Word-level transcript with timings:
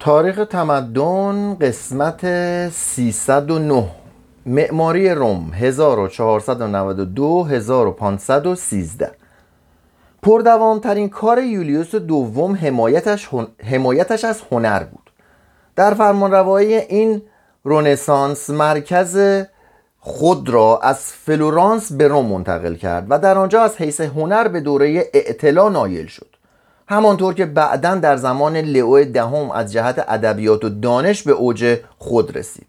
تاریخ 0.00 0.44
تمدن 0.50 1.56
قسمت 1.60 2.20
309 2.70 3.88
معماری 4.46 5.10
روم 5.10 5.50
1492 5.54 7.46
1513 7.50 9.10
پردوامترین 10.22 11.08
کار 11.08 11.38
یولیوس 11.38 11.94
دوم 11.94 12.56
حمایتش, 12.56 13.28
حمایتش 13.70 14.24
از 14.24 14.42
هنر 14.50 14.84
بود. 14.84 15.10
در 15.76 15.94
فرمانروایی 15.94 16.74
این 16.74 17.22
رونسانس 17.64 18.50
مرکز 18.50 19.42
خود 19.98 20.48
را 20.48 20.80
از 20.82 21.12
فلورانس 21.12 21.92
به 21.92 22.08
روم 22.08 22.26
منتقل 22.26 22.74
کرد 22.74 23.06
و 23.08 23.18
در 23.18 23.38
آنجا 23.38 23.62
از 23.62 23.76
حیث 23.76 24.00
هنر 24.00 24.48
به 24.48 24.60
دوره 24.60 25.10
اعتلا 25.14 25.68
نایل 25.68 26.06
شد. 26.06 26.29
همانطور 26.90 27.34
که 27.34 27.46
بعدا 27.46 27.94
در 27.94 28.16
زمان 28.16 28.56
لئو 28.56 29.04
دهم 29.04 29.50
از 29.50 29.72
جهت 29.72 30.04
ادبیات 30.08 30.64
و 30.64 30.68
دانش 30.68 31.22
به 31.22 31.32
اوج 31.32 31.78
خود 31.98 32.36
رسید. 32.36 32.66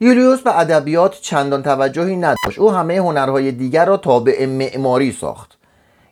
یولیوس 0.00 0.40
به 0.40 0.58
ادبیات 0.58 1.20
چندان 1.20 1.62
توجهی 1.62 2.16
نداشت. 2.16 2.58
او 2.58 2.70
همه 2.70 2.96
هنرهای 2.96 3.52
دیگر 3.52 3.84
را 3.84 3.96
تابع 3.96 4.46
معماری 4.46 5.12
ساخت. 5.12 5.55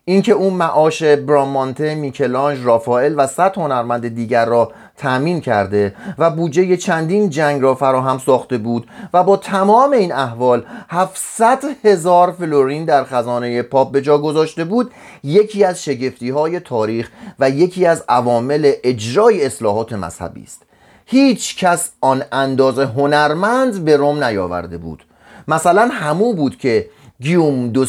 اینکه 0.06 0.32
او 0.32 0.50
معاش 0.50 1.02
برامانته، 1.02 1.94
میکلانج، 1.94 2.58
رافائل 2.64 3.14
و 3.16 3.26
صد 3.26 3.56
هنرمند 3.56 4.08
دیگر 4.08 4.44
را 4.44 4.72
تأمین 4.96 5.40
کرده 5.40 5.94
و 6.18 6.30
بودجه 6.30 6.76
چندین 6.76 7.30
جنگ 7.30 7.62
را 7.62 7.74
فراهم 7.74 8.18
ساخته 8.18 8.58
بود 8.58 8.86
و 9.14 9.24
با 9.24 9.36
تمام 9.36 9.92
این 9.92 10.12
احوال 10.12 10.64
700 10.88 11.64
هزار 11.84 12.32
فلورین 12.32 12.84
در 12.84 13.04
خزانه 13.04 13.62
پاپ 13.62 13.92
به 13.92 14.02
جا 14.02 14.18
گذاشته 14.18 14.64
بود 14.64 14.90
یکی 15.22 15.64
از 15.64 15.84
شگفتی 15.84 16.30
های 16.30 16.60
تاریخ 16.60 17.10
و 17.38 17.50
یکی 17.50 17.86
از 17.86 18.04
عوامل 18.08 18.72
اجرای 18.84 19.46
اصلاحات 19.46 19.92
مذهبی 19.92 20.42
است. 20.42 20.62
هیچ 21.06 21.58
کس 21.58 21.90
آن 22.00 22.22
اندازه 22.32 22.86
هنرمند 22.86 23.84
به 23.84 23.96
روم 23.96 24.24
نیاورده 24.24 24.78
بود. 24.78 25.04
مثلا 25.48 25.88
همو 25.92 26.32
بود 26.32 26.58
که 26.58 26.88
گیوم 27.24 27.68
دو, 27.68 27.86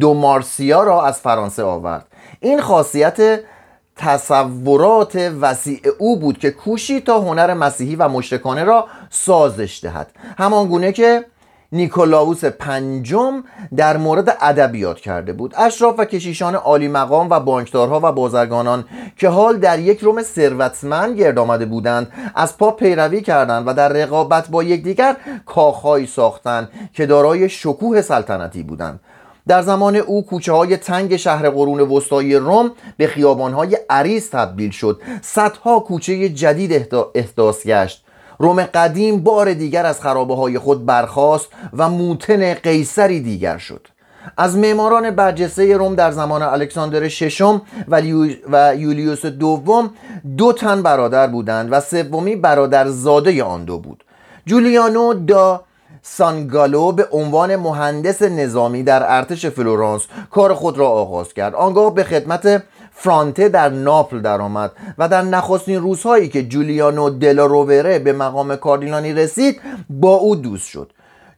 دو 0.00 0.14
مارسیا 0.14 0.82
را 0.82 1.06
از 1.06 1.20
فرانسه 1.20 1.62
آورد. 1.62 2.06
این 2.40 2.60
خاصیت 2.60 3.40
تصورات 3.96 5.16
وسیع 5.40 5.80
او 5.98 6.18
بود 6.20 6.38
که 6.38 6.50
کوشی 6.50 7.00
تا 7.00 7.20
هنر 7.20 7.54
مسیحی 7.54 7.96
و 7.96 8.08
مشرکانه 8.08 8.64
را 8.64 8.86
سازش 9.10 9.80
دهد. 9.82 10.10
همان 10.38 10.68
گونه 10.68 10.92
که 10.92 11.24
نیکولاوس 11.74 12.44
پنجم 12.44 13.44
در 13.76 13.96
مورد 13.96 14.36
ادبیات 14.40 15.00
کرده 15.00 15.32
بود. 15.32 15.54
اشراف 15.56 15.94
و 15.98 16.04
کشیشان 16.04 16.54
عالی 16.54 16.88
مقام 16.88 17.30
و 17.30 17.40
بانکدارها 17.40 18.00
و 18.02 18.12
بازرگانان 18.12 18.84
که 19.16 19.28
حال 19.28 19.58
در 19.58 19.78
یک 19.78 20.00
روم 20.00 20.22
ثروتمند 20.22 21.18
گرد 21.18 21.38
آمده 21.38 21.66
بودند 21.66 22.12
از 22.34 22.58
پاپ 22.58 22.78
پیروی 22.78 23.20
کردند 23.20 23.68
و 23.68 23.74
در 23.74 23.88
رقابت 23.88 24.48
با 24.48 24.62
یکدیگر 24.62 25.16
کاخهایی 25.46 26.06
ساختند 26.06 26.68
که 26.92 27.06
دارای 27.06 27.48
شکوه 27.48 28.02
سلطنتی 28.02 28.62
بودند. 28.62 29.00
در 29.48 29.62
زمان 29.62 29.96
او 29.96 30.26
کوچه 30.26 30.52
های 30.52 30.76
تنگ 30.76 31.16
شهر 31.16 31.50
قرون 31.50 31.80
وسطایی 31.80 32.36
روم 32.36 32.70
به 32.96 33.06
خیابان 33.06 33.52
های 33.52 33.78
عریض 33.90 34.30
تبدیل 34.30 34.70
شد. 34.70 35.00
صدها 35.22 35.80
کوچه 35.80 36.28
جدید 36.28 36.94
احداث 37.14 37.66
گشت. 37.66 38.04
روم 38.44 38.62
قدیم 38.62 39.20
بار 39.20 39.54
دیگر 39.54 39.86
از 39.86 40.00
خرابه 40.00 40.34
های 40.34 40.58
خود 40.58 40.86
برخاست 40.86 41.48
و 41.72 41.88
موتن 41.88 42.54
قیصری 42.54 43.20
دیگر 43.20 43.58
شد. 43.58 43.86
از 44.36 44.56
معماران 44.56 45.10
برجسته 45.10 45.76
روم 45.76 45.94
در 45.94 46.10
زمان 46.10 46.42
الکساندر 46.42 47.08
ششم 47.08 47.62
و 47.88 48.76
یولیوس 48.76 49.26
دوم 49.26 49.90
دو 50.36 50.52
تن 50.52 50.82
برادر 50.82 51.26
بودند 51.26 51.68
و 51.72 51.80
سومی 51.80 52.36
برادر 52.36 52.88
زاده 52.88 53.44
آن 53.44 53.64
دو 53.64 53.78
بود. 53.78 54.04
جولیانو 54.46 55.14
دا 55.14 55.64
سانگالو 56.02 56.92
به 56.92 57.08
عنوان 57.12 57.56
مهندس 57.56 58.22
نظامی 58.22 58.82
در 58.82 59.16
ارتش 59.16 59.46
فلورانس 59.46 60.02
کار 60.30 60.54
خود 60.54 60.78
را 60.78 60.88
آغاز 60.88 61.34
کرد. 61.34 61.54
آنگاه 61.54 61.94
به 61.94 62.04
خدمت 62.04 62.62
فرانته 62.94 63.48
در 63.48 63.68
ناپل 63.68 64.20
درآمد 64.20 64.72
و 64.98 65.08
در 65.08 65.22
نخستین 65.22 65.80
روزهایی 65.80 66.28
که 66.28 66.42
جولیانو 66.42 67.10
دلارووره 67.10 67.98
به 67.98 68.12
مقام 68.12 68.56
کاردینانی 68.56 69.12
رسید 69.12 69.60
با 69.90 70.14
او 70.14 70.36
دوست 70.36 70.68
شد. 70.68 70.90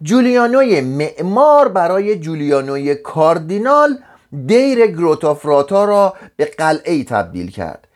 جولیانوی 0.03 0.81
معمار 0.81 1.69
برای 1.69 2.19
جولیانوی 2.19 2.95
کاردینال 2.95 3.99
دیر 4.47 4.87
گروتافراتا 4.87 5.85
را 5.85 6.15
به 6.37 6.45
قلعه 6.45 7.05
تبدیل 7.05 7.51
کرد. 7.51 7.87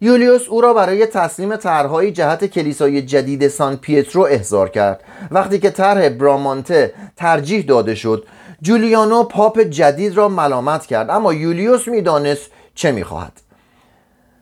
یولیوس 0.00 0.48
او 0.48 0.60
را 0.60 0.74
برای 0.74 1.06
تسلیم 1.06 1.56
طرحهای 1.56 2.12
جهت 2.12 2.44
کلیسای 2.44 3.02
جدید 3.02 3.48
سان 3.48 3.76
پیترو 3.76 4.22
احضار 4.22 4.68
کرد. 4.68 5.00
وقتی 5.30 5.58
که 5.58 5.70
طرح 5.70 6.08
برامانته 6.08 6.94
ترجیح 7.16 7.64
داده 7.64 7.94
شد 7.94 8.26
جولیانو 8.62 9.24
پاپ 9.24 9.60
جدید 9.60 10.16
را 10.16 10.28
ملامت 10.28 10.86
کرد. 10.86 11.10
اما 11.10 11.32
یولیوس 11.32 11.88
می‌دانست 11.88 12.50
چه 12.80 12.92
می‌خواهد؟ 12.92 13.32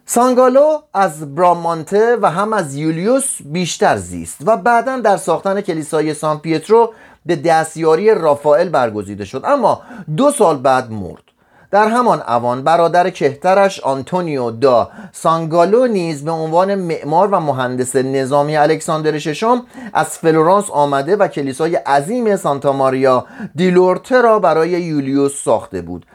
سانگالو 0.06 0.78
از 0.94 1.34
برامانته 1.34 2.16
و 2.22 2.30
هم 2.30 2.52
از 2.52 2.74
یولیوس 2.74 3.36
بیشتر 3.44 3.96
زیست 3.96 4.36
و 4.46 4.56
بعدا 4.56 4.98
در 4.98 5.16
ساختن 5.16 5.60
کلیسای 5.60 6.14
سان 6.14 6.38
پیترو 6.38 6.92
به 7.26 7.36
دستیاری 7.36 8.14
رافائل 8.14 8.68
برگزیده 8.68 9.24
شد. 9.24 9.42
اما 9.44 9.82
دو 10.16 10.30
سال 10.30 10.56
بعد 10.56 10.90
مرد. 10.90 11.22
در 11.70 11.88
همان 11.88 12.22
اوان 12.28 12.62
برادر 12.62 13.10
کهترش 13.10 13.80
آنتونیو 13.80 14.50
دا 14.50 14.90
سانگالو 15.12 15.86
نیز 15.86 16.24
به 16.24 16.30
عنوان 16.30 16.74
معمار 16.74 17.28
و 17.28 17.40
مهندس 17.40 17.96
نظامی 17.96 18.56
الکساندر 18.56 19.18
ششم 19.18 19.66
از 19.92 20.06
فلورانس 20.06 20.70
آمده 20.70 21.16
و 21.16 21.28
کلیسای 21.28 21.76
عظیم 21.76 22.36
سانتا 22.36 22.72
ماریا 22.72 23.26
دیلورته 23.54 24.20
را 24.20 24.38
برای 24.38 24.70
یولیوس 24.70 25.42
ساخته 25.44 25.82
بود. 25.82 26.06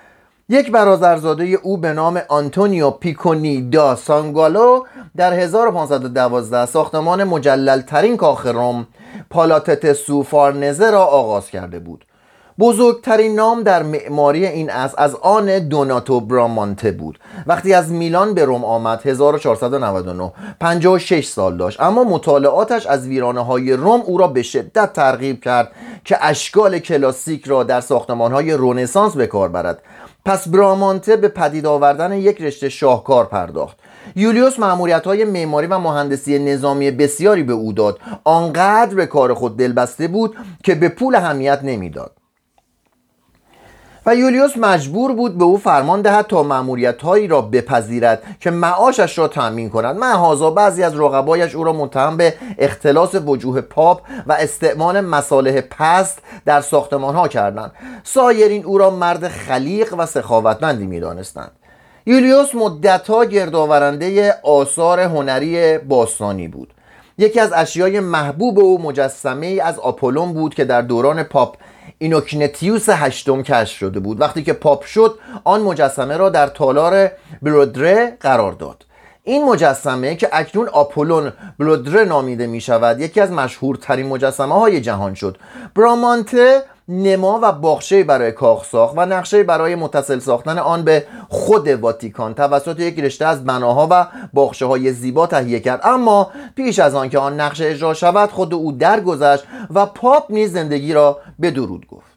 یک 0.53 0.71
برادرزاده 0.71 1.43
او 1.43 1.77
به 1.77 1.93
نام 1.93 2.21
آنتونیو 2.27 2.91
پیکونی 2.91 3.61
دا 3.61 3.95
سانگالو 3.95 4.83
در 5.17 5.33
1512 5.33 6.65
ساختمان 6.65 7.23
مجلل 7.23 7.81
ترین 7.81 8.17
کاخ 8.17 8.45
روم 8.45 8.87
پالاتت 9.29 9.93
سوفارنزه 9.93 10.91
را 10.91 11.05
آغاز 11.05 11.49
کرده 11.49 11.79
بود. 11.79 12.05
بزرگترین 12.59 13.35
نام 13.35 13.63
در 13.63 13.83
معماری 13.83 14.45
این 14.45 14.69
اصل 14.69 14.95
از 14.97 15.15
آن 15.15 15.59
دوناتو 15.59 16.19
برامانته 16.19 16.91
بود. 16.91 17.19
وقتی 17.47 17.73
از 17.73 17.91
میلان 17.91 18.33
به 18.33 18.45
روم 18.45 18.65
آمد 18.65 19.01
1499 19.05 20.31
56 20.59 21.25
سال 21.27 21.57
داشت. 21.57 21.81
اما 21.81 22.03
مطالعاتش 22.03 22.85
از 22.85 23.07
ویرانه 23.07 23.45
های 23.45 23.73
روم 23.73 24.01
او 24.01 24.17
را 24.17 24.27
به 24.27 24.41
شدت 24.41 24.93
ترغیب 24.93 25.43
کرد 25.43 25.71
که 26.05 26.17
اشکال 26.21 26.79
کلاسیک 26.79 27.47
را 27.47 27.63
در 27.63 27.81
ساختمان 27.81 28.31
های 28.31 28.53
رونسانس 28.53 29.15
به 29.15 29.27
کار 29.27 29.49
برد. 29.49 29.79
پس 30.25 30.47
برامانته 30.47 31.15
به 31.15 31.27
پدید 31.27 31.65
آوردن 31.65 32.11
یک 32.13 32.41
رشته 32.41 32.69
شاهکار 32.69 33.25
پرداخت. 33.25 33.77
یولیوس 34.15 34.59
معمولیت 34.59 35.07
های 35.07 35.25
معماری 35.25 35.67
و 35.67 35.79
مهندسی 35.79 36.39
نظامی 36.39 36.91
بسیاری 36.91 37.43
به 37.43 37.53
او 37.53 37.73
داد. 37.73 37.99
آنقدر 38.23 38.95
به 38.95 39.05
کار 39.05 39.33
خود 39.33 39.57
دلبسته 39.57 40.07
بود 40.07 40.35
که 40.63 40.75
به 40.75 40.89
پول 40.89 41.15
همیت 41.15 41.59
نمی‌داد. 41.63 42.11
و 44.05 44.15
یولیوس 44.15 44.57
مجبور 44.57 45.13
بود 45.13 45.37
به 45.37 45.43
او 45.43 45.57
فرمان 45.57 46.01
دهد 46.01 46.27
تا 46.27 46.43
معمولیت 46.43 47.01
هایی 47.01 47.27
را 47.27 47.41
بپذیرد 47.41 48.23
که 48.39 48.51
معاشش 48.51 49.17
را 49.17 49.27
تأمین 49.27 49.69
کند. 49.69 49.95
محازا 49.95 50.49
بعضی 50.51 50.83
از 50.83 50.99
رقبایش 50.99 51.55
او 51.55 51.63
را 51.63 51.73
متهم 51.73 52.17
به 52.17 52.33
اختلاس 52.57 53.15
وجوه 53.15 53.61
پاپ 53.61 54.01
و 54.27 54.33
استعمال 54.33 55.01
مصالح 55.01 55.61
پست 55.61 56.19
در 56.45 56.61
ساختمان 56.61 57.15
ها 57.15 57.27
کردند. 57.27 57.71
سایرین 58.03 58.65
او 58.65 58.77
را 58.77 58.89
مرد 58.89 59.27
خلیق 59.27 59.93
و 59.97 60.05
سخاوتمندی 60.05 60.85
می‌دانستند. 60.85 61.51
یولیوس 62.05 62.55
مدتها 62.55 63.25
گردآورنده 63.25 64.35
آثار 64.43 64.99
هنری 64.99 65.77
باستانی 65.77 66.47
بود. 66.47 66.73
یکی 67.17 67.39
از 67.39 67.53
اشیای 67.55 67.99
محبوب 67.99 68.59
او 68.59 68.81
مجسمه 68.81 69.59
از 69.63 69.79
آپولون 69.79 70.33
بود 70.33 70.55
که 70.55 70.65
در 70.65 70.81
دوران 70.81 71.23
پاپ 71.23 71.55
اینوکنتیوس 72.03 72.89
هشتم 72.89 73.43
کشف 73.43 73.77
شده 73.77 73.99
بود. 73.99 74.21
وقتی 74.21 74.43
که 74.43 74.53
پاپ 74.53 74.83
شد 74.83 75.19
آن 75.43 75.61
مجسمه 75.61 76.17
را 76.17 76.29
در 76.29 76.47
تالار 76.47 77.11
بلودره 77.41 78.17
قرار 78.19 78.51
داد. 78.51 78.85
این 79.25 79.45
مجسمه 79.45 80.15
که 80.15 80.29
اکنون 80.31 80.67
آپولون 80.67 81.33
بلودره 81.59 82.05
نامیده 82.05 82.47
می 82.47 82.61
شود 82.61 82.99
یکی 82.99 83.21
از 83.21 83.31
مشهورترین 83.31 84.07
مجسمه 84.07 84.55
های 84.59 84.81
جهان 84.81 85.13
شد. 85.13 85.37
برامانته 85.75 86.61
نما 86.87 87.39
و 87.43 87.51
باخشه 87.51 88.03
برای 88.03 88.31
کاخ 88.31 88.65
ساخت 88.65 88.93
و 88.97 89.05
نقشه 89.05 89.43
برای 89.43 89.75
متصل 89.75 90.19
ساختن 90.19 90.59
آن 90.59 90.83
به 90.83 91.05
خود 91.29 91.67
واتیکان 91.67 92.33
توسط 92.33 92.79
یک 92.79 92.99
رشته 92.99 93.25
از 93.25 93.45
بناها 93.45 93.87
و 93.91 94.07
باخشه 94.33 94.65
های 94.65 94.93
زیبا 94.93 95.27
تهیه 95.27 95.59
کرد. 95.59 95.81
اما 95.83 96.31
پیش 96.55 96.79
از 96.79 96.95
آن 96.95 97.09
که 97.09 97.19
آن 97.19 97.39
نقشه 97.39 97.65
اجرا 97.65 97.93
شود 97.93 98.31
خود 98.31 98.53
او 98.53 98.71
درگذشت 98.71 99.43
و 99.73 99.85
پاپ 99.85 100.31
نیز 100.31 100.53
زندگی 100.53 100.93
را 100.93 101.19
به 101.39 101.51
درود 101.51 101.87
گفت. 101.87 102.12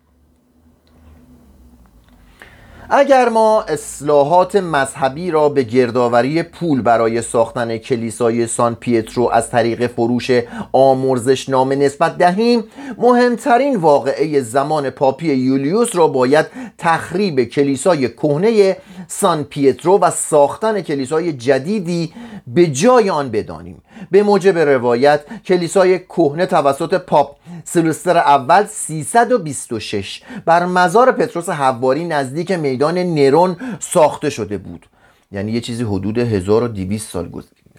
اگر 2.90 3.28
ما 3.28 3.62
اصلاحات 3.62 4.56
مذهبی 4.56 5.30
را 5.30 5.48
به 5.48 5.62
گردآوری 5.62 6.42
پول 6.42 6.82
برای 6.82 7.22
ساختن 7.22 7.78
کلیسای 7.78 8.46
سان 8.46 8.74
پیترو 8.74 9.30
از 9.32 9.50
طریق 9.50 9.86
فروش 9.86 10.30
آمرزش 10.72 11.48
نامه 11.48 11.76
نسبت 11.76 12.18
دهیم 12.18 12.64
مهمترین 12.98 13.76
واقعه 13.76 14.40
زمان 14.40 14.90
پاپی 14.90 15.34
یولیوس 15.34 15.96
را 15.96 16.08
باید 16.08 16.46
تخریب 16.78 17.44
کلیسای 17.44 18.08
کهنه 18.08 18.76
سان 19.08 19.44
پیترو 19.44 19.98
و 19.98 20.10
ساختن 20.10 20.80
کلیسای 20.80 21.32
جدیدی 21.32 22.12
به 22.46 22.66
جای 22.66 23.10
آن 23.10 23.30
بدانیم. 23.30 23.82
به 24.10 24.22
موجب 24.22 24.58
روایت 24.58 25.20
کلیسای 25.46 25.98
کهنه 25.98 26.46
توسط 26.46 26.94
پاپ 26.94 27.36
سیلوستر 27.64 28.16
اول 28.16 28.64
326 28.64 30.22
بر 30.44 30.66
مزار 30.66 31.12
پتروس 31.12 31.48
حواری 31.48 32.04
نزدیک 32.04 32.50
میدان 32.50 32.98
نرون 32.98 33.56
ساخته 33.80 34.30
شده 34.30 34.58
بود. 34.58 34.86
یعنی 35.32 35.52
یه 35.52 35.60
چیزی 35.60 35.82
حدود 35.82 36.18
1200 36.18 37.10
سال 37.10 37.28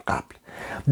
قبل. 0.08 0.36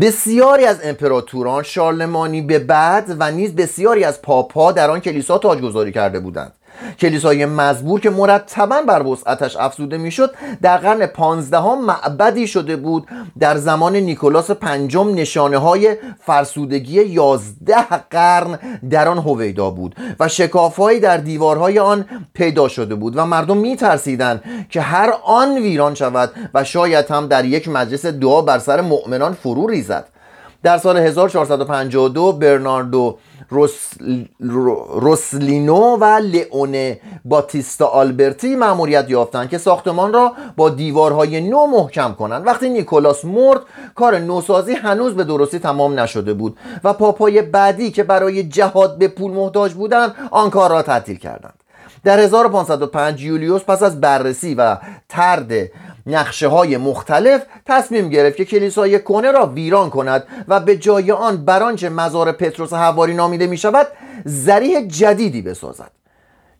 بسیاری 0.01 0.66
از 0.66 0.80
امپراتوران 0.83 1.63
شارلمانی 1.63 2.42
به 2.42 2.60
بعد 2.60 3.16
و 3.19 3.31
نیز 3.31 3.56
بسیاری 3.56 4.04
از 4.04 4.21
پاپها 4.21 4.71
در 4.71 4.92
آن 4.92 5.00
کلیسا 5.00 5.38
تاجگذاری 5.38 5.92
کرده 5.92 6.19
بودند. 6.19 6.54
کلیسای 7.00 7.45
مزبور 7.45 8.00
که 8.00 8.10
مرتبا 8.10 8.81
بر 8.81 9.04
وسعتش 9.04 9.56
افزوده 9.56 9.98
می‌شد 9.98 10.36
در 10.62 10.77
قرن 10.77 11.06
پانزدهم 11.06 11.86
معبدی 11.86 12.48
شده 12.48 12.75
بود. 12.75 13.07
در 13.39 13.57
زمان 13.57 13.95
نیکولاس 13.95 14.51
پنجم 14.51 15.16
نشانه 15.16 15.57
های 15.57 15.98
فرسودگی 16.19 17.04
یازده 17.04 17.86
قرن 18.10 18.60
در 18.89 19.07
آن 19.07 19.18
هویدا 19.18 19.69
بود 19.69 19.95
و 20.19 20.27
شکافهایی 20.27 21.00
در 21.00 21.18
دیوارهای 21.18 21.80
آن 21.80 22.06
پیدا 22.33 22.68
شده 22.68 22.95
بود 22.95 23.18
و 23.18 23.25
مردم 23.25 23.57
میترسیدند 23.57 24.44
که 24.69 24.81
هر 24.81 25.13
آن 25.24 25.57
ویران 25.57 25.95
شود 25.95 26.31
و 26.54 26.63
شاید 26.63 27.12
هم 27.12 27.28
در 27.28 27.45
یک 27.45 27.69
مجلس 27.69 28.06
دعا 28.06 28.42
بر 28.42 28.60
سر 28.60 28.81
مؤمنان 28.81 29.33
فرو 29.33 29.68
ریزد. 29.68 30.07
در 30.66 30.78
سال 30.78 30.98
1452 30.98 32.32
برناردو 32.32 33.18
روسلینو 34.90 35.98
و 35.98 36.06
لئونه 36.06 37.00
باتیستا 37.26 37.86
آلبرتی 37.86 38.56
مأموریت 38.56 39.06
یافتند 39.10 39.50
که 39.50 39.58
ساختمان 39.58 40.14
را 40.14 40.34
با 40.56 40.70
دیوارهای 40.70 41.42
نو 41.42 41.68
محکم 41.68 42.14
کنند. 42.14 42.48
وقتی 42.48 42.70
نیکولاس 42.70 43.26
مرد 43.26 43.62
کار 43.96 44.20
نوسازی 44.20 44.74
هنوز 44.74 45.16
به 45.16 45.24
درستی 45.24 45.60
تمام 45.60 46.00
نشده 46.00 46.34
بود 46.34 46.58
و 46.84 46.94
پاپای 46.94 47.42
بعدی 47.42 47.92
که 47.92 48.04
برای 48.04 48.44
جهاد 48.44 48.98
به 48.98 49.08
پول 49.08 49.32
محتاج 49.32 49.74
بودند 49.74 50.16
آن 50.32 50.50
کار 50.50 50.70
را 50.70 50.82
تعطیل 50.82 51.18
کردند. 51.18 51.54
در 52.04 52.20
1505 52.20 53.24
یولیوس 53.24 53.62
پس 53.64 53.84
از 53.84 54.02
بررسی 54.02 54.56
و 54.56 54.78
ترد 55.10 55.52
نقشه 56.06 56.48
های 56.48 56.78
مختلف 56.78 57.42
تصمیم 57.66 58.10
گرفت 58.10 58.38
که 58.38 58.46
کلیسای 58.46 59.00
کنه 59.00 59.31
را 59.31 59.46
ویران 59.46 59.90
کند 59.90 60.24
و 60.48 60.60
به 60.60 60.78
جای 60.78 61.12
آن 61.12 61.46
برانچه 61.46 61.90
مزار 61.90 62.31
پتروس 62.31 62.74
حواری 62.74 63.13
نامیده 63.13 63.48
می 63.48 63.57
شود 63.57 63.88
زریح 64.25 64.81
جدیدی 64.88 65.42
بسازد. 65.42 65.92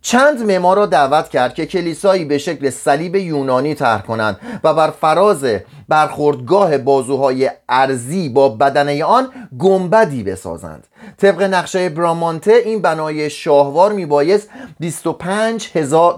چند 0.08 0.44
معمار 0.44 0.78
را 0.78 0.86
دعوت 0.86 1.30
کرد 1.30 1.54
که 1.54 1.66
کلیسایی 1.66 2.26
به 2.26 2.38
شکل 2.38 2.70
صلیب 2.70 3.16
یونانی 3.16 3.76
طرح 3.76 4.02
کنند 4.02 4.40
و 4.64 4.74
بر 4.74 4.90
فراز 4.90 5.46
برخوردگاه 5.90 6.78
بازوهای 6.78 7.52
ارزی 7.70 8.30
با 8.30 8.50
بدنه 8.50 9.04
آن 9.04 9.28
گنبدی 9.60 10.24
بسازند. 10.24 10.88
طبق 11.18 11.42
نقشه 11.42 11.90
برامانته 11.90 12.54
این 12.66 12.82
بنای 12.82 13.30
شاهوار 13.30 13.92
میبایست 13.92 14.50
25 14.80 15.70
هزار 15.74 16.18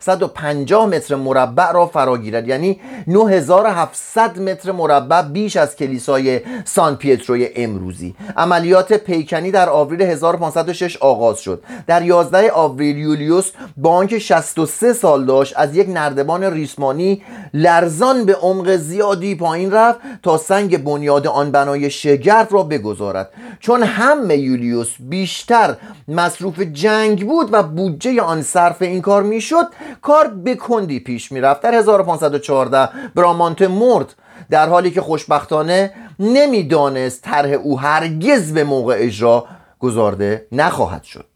150 0.00 0.86
متر 0.86 1.14
مربع 1.14 1.72
را 1.72 1.86
فرا 1.86 2.18
گیرد. 2.18 2.48
یعنی 2.48 2.80
9700 3.06 4.40
متر 4.40 4.72
مربع 4.72 5.22
بیش 5.22 5.56
از 5.56 5.76
کلیسای 5.76 6.40
سان 6.64 6.96
پیتروی 6.96 7.48
امروزی. 7.56 8.14
عملیات 8.36 8.92
پیکنی 8.92 9.50
در 9.50 9.68
آوریل 9.68 10.02
1506 10.02 10.96
آغاز 10.96 11.40
شد. 11.40 11.62
در 11.86 12.02
11 12.02 12.29
آوریل 12.54 12.98
یولیوس 12.98 13.50
با 13.76 13.90
آنکه 13.90 14.18
63 14.18 14.92
سال 14.92 15.24
داشت 15.24 15.54
از 15.56 15.76
یک 15.76 15.88
نردبان 15.88 16.44
ریسمانی 16.44 17.22
لرزان 17.54 18.24
به 18.24 18.34
عمق 18.34 18.76
زیادی 18.76 19.34
پایین 19.34 19.72
رفت 19.72 19.98
تا 20.22 20.36
سنگ 20.36 20.84
بنیاد 20.84 21.26
آن 21.26 21.50
بنای 21.50 21.90
شگرف 21.90 22.52
را 22.52 22.62
بگذارد. 22.62 23.30
چون 23.60 23.82
هم 23.82 24.30
یولیوس 24.30 24.90
بیشتر 25.00 25.76
مصروف 26.08 26.60
جنگ 26.60 27.26
بود 27.26 27.48
و 27.52 27.62
بودجه 27.62 28.22
آن 28.22 28.42
صرف 28.42 28.82
این 28.82 29.00
کار 29.02 29.22
می‌شد 29.22 29.66
کار 30.02 30.28
به 30.28 30.54
کندی 30.54 31.00
پیش 31.00 31.32
می‌رفت. 31.32 31.62
در 31.62 31.74
1514 31.74 32.88
برامانته 33.14 33.68
مرد 33.68 34.14
در 34.50 34.68
حالی 34.68 34.90
که 34.90 35.00
خوشبختانه 35.00 35.92
نمی‌دانست 36.18 37.22
طرح 37.22 37.50
او 37.50 37.80
هرگز 37.80 38.52
به 38.52 38.64
موقع 38.64 38.96
اجرا 38.98 39.44
گذارده 39.78 40.46
نخواهد 40.52 41.02
شد. 41.02 41.29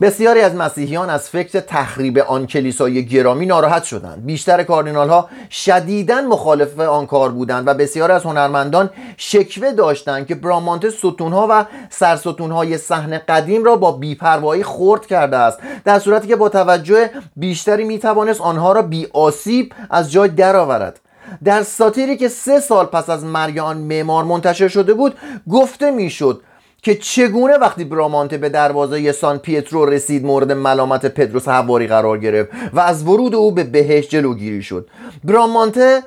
بسیاری 0.00 0.40
از 0.40 0.54
مسیحیان 0.54 1.10
از 1.10 1.28
فکر 1.28 1.60
تخریب 1.60 2.18
آن 2.18 2.46
کلیسای 2.46 3.06
گرامی 3.06 3.46
ناراحت 3.46 3.84
شدند. 3.84 4.26
بیشتر 4.26 4.62
کاردینال 4.62 5.08
ها 5.08 5.28
شدیدا 5.50 6.20
مخالف 6.20 6.80
آن 6.80 7.06
کار 7.06 7.30
بودند 7.30 7.68
و 7.68 7.74
بسیاری 7.74 8.12
از 8.12 8.24
هنرمندان 8.24 8.90
شکوه 9.16 9.72
داشتند 9.72 10.26
که 10.26 10.34
برامانت 10.34 10.90
ستون 10.90 11.32
ها 11.32 11.46
و 11.50 11.64
سرستون 11.90 12.50
های 12.50 12.78
صحنه 12.78 13.18
قدیم 13.18 13.64
را 13.64 13.76
با 13.76 13.92
بیپروایی 13.92 14.64
خرد 14.64 15.06
کرده 15.06 15.36
است 15.36 15.58
در 15.84 15.98
صورتی 15.98 16.28
که 16.28 16.36
با 16.36 16.48
توجه 16.48 17.10
بیشتری 17.36 17.84
می‌توانست 17.84 18.40
آنها 18.40 18.72
را 18.72 18.82
بی 18.82 19.06
آسیب 19.12 19.72
از 19.90 20.12
جای 20.12 20.28
درآورد. 20.28 21.00
در 21.44 21.62
ساتیری 21.62 22.16
که 22.16 22.28
سه 22.28 22.60
سال 22.60 22.86
پس 22.86 23.10
از 23.10 23.24
مرگ 23.24 23.58
آن 23.58 23.76
معمار 23.76 24.24
منتشر 24.24 24.68
شده 24.68 24.94
بود 24.94 25.14
گفته 25.50 25.90
می‌شد 25.90 26.42
که 26.82 26.94
چگونه 26.94 27.54
وقتی 27.54 27.84
برامانته 27.84 28.38
به 28.38 28.48
دروازه 28.48 29.12
سان 29.12 29.38
پیترو 29.38 29.86
رسید 29.86 30.24
مورد 30.24 30.52
ملامت 30.52 31.06
پدروس 31.06 31.48
حواری 31.48 31.86
قرار 31.86 32.18
گرفت 32.18 32.50
و 32.72 32.80
از 32.80 33.02
ورود 33.02 33.34
او 33.34 33.52
به 33.52 33.64
بهشت 33.64 34.10
جلوگیری 34.10 34.62
شد. 34.62 34.90
برامانته 35.24 36.02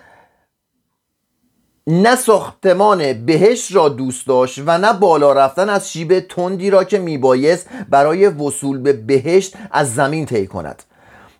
نه 1.87 2.15
ساختمان 2.15 3.25
بهشت 3.25 3.75
را 3.75 3.89
دوست 3.89 4.27
داشت 4.27 4.59
و 4.65 4.77
نه 4.77 4.93
بالا 4.93 5.33
رفتن 5.33 5.69
از 5.69 5.91
شیب 5.91 6.19
تندی 6.19 6.69
را 6.69 6.83
که 6.83 6.99
میبایست 6.99 7.69
برای 7.89 8.27
وصول 8.27 8.77
به 8.77 8.93
بهشت 8.93 9.55
از 9.71 9.95
زمین 9.95 10.25
طی 10.25 10.47
کند. 10.47 10.83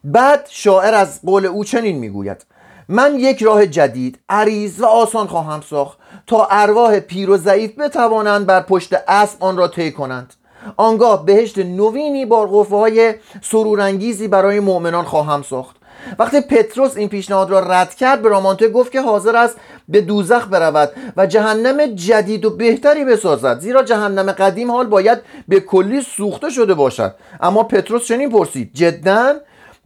بعد 0.03 0.47
شاعر 0.49 0.93
از 0.93 1.21
قول 1.21 1.45
او 1.45 1.63
چنین 1.63 1.97
می‌گوید. 1.97 2.45
من 2.91 3.19
یک 3.19 3.43
راه 3.43 3.65
جدید 3.65 4.19
عریض 4.29 4.79
و 4.79 4.85
آسان 4.85 5.27
خواهم 5.27 5.61
ساخت 5.61 5.97
تا 6.27 6.47
ارواح 6.51 6.99
پیر 6.99 7.29
و 7.29 7.37
ضعیف 7.37 7.79
بتوانند 7.79 8.45
بر 8.45 8.61
پشت 8.61 8.93
اسب 9.07 9.43
آن 9.43 9.57
را 9.57 9.67
طی 9.67 9.91
کنند. 9.91 10.33
آنگاه 10.77 11.25
بهشت 11.25 11.57
نوینی 11.57 12.25
با 12.25 12.45
قفه 12.45 12.75
های 12.75 13.13
سرورانگیزی 13.41 14.27
برای 14.27 14.59
مؤمنان 14.59 15.05
خواهم 15.05 15.41
ساخت. 15.41 15.75
وقتی 16.19 16.41
پتروس 16.41 16.97
این 16.97 17.09
پیشنهاد 17.09 17.49
را 17.49 17.59
رد 17.59 17.95
کرد 17.95 18.21
برامانته 18.21 18.69
گفت 18.69 18.91
که 18.91 19.01
حاضر 19.01 19.35
است 19.35 19.55
به 19.89 20.01
دوزخ 20.01 20.47
برود 20.47 20.91
و 21.17 21.25
جهنم 21.25 21.85
جدید 21.85 22.45
و 22.45 22.49
بهتری 22.49 23.05
بسازد 23.05 23.59
زیرا 23.59 23.83
جهنم 23.83 24.31
قدیم 24.31 24.71
حال 24.71 24.87
باید 24.87 25.19
به 25.47 25.59
کلی 25.59 26.01
سوخته 26.01 26.49
شده 26.49 26.73
باشد. 26.73 27.15
اما 27.41 27.63
پتروس 27.63 28.05
چنین 28.05 28.29
پرسید 28.29 28.71
جدا؟ 28.73 29.33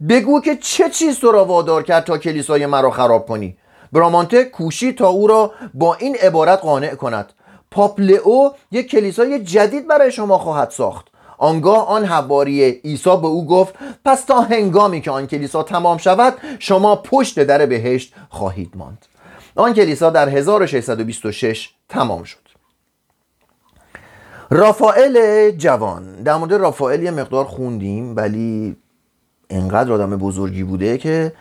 بگو 0.08 0.40
که 0.40 0.56
چه 0.56 0.90
چیز 0.90 1.20
تو 1.20 1.32
را 1.32 1.44
وادار 1.44 1.82
کرد 1.82 2.04
تا 2.04 2.18
کلیسای 2.18 2.66
مرا 2.66 2.90
خراب 2.90 3.26
کنی. 3.26 3.56
برامانته 3.92 4.44
کوشی 4.44 4.92
تا 4.92 5.08
او 5.08 5.26
را 5.26 5.52
با 5.74 5.94
این 5.94 6.16
عبارت 6.16 6.60
قانع 6.60 6.94
کند. 6.94 7.32
پاپلئو 7.70 8.50
یک 8.70 8.90
کلیسای 8.90 9.42
جدید 9.42 9.88
برای 9.88 10.12
شما 10.12 10.38
خواهد 10.38 10.70
ساخت. 10.70 11.06
آنگاه 11.38 11.88
آن 11.88 12.04
حواری 12.04 12.64
عیسی 12.64 13.16
به 13.16 13.26
او 13.26 13.46
گفت 13.46 13.74
پس 14.04 14.24
تا 14.24 14.40
هنگامی 14.40 15.00
که 15.00 15.10
آن 15.10 15.26
کلیسا 15.26 15.62
تمام 15.62 15.98
شود 15.98 16.34
شما 16.58 16.96
پشت 16.96 17.42
در 17.42 17.66
بهشت 17.66 18.14
خواهید 18.28 18.72
ماند. 18.74 19.06
آن 19.54 19.74
کلیسا 19.74 20.10
در 20.10 20.28
1626 20.28 21.70
تمام 21.88 22.22
شد. 22.22 22.46
رافائل 24.50 25.50
جوان. 25.50 26.22
در 26.22 26.36
مورد 26.36 26.52
رافائل 26.52 27.02
یه 27.02 27.10
مقدار 27.10 27.44
خوندیم 27.44 28.16
ولی 28.16 28.76
انقدر 29.50 29.92
آدم 29.92 30.16
بزرگی 30.16 30.62
بوده 30.62 30.98
که 30.98 31.32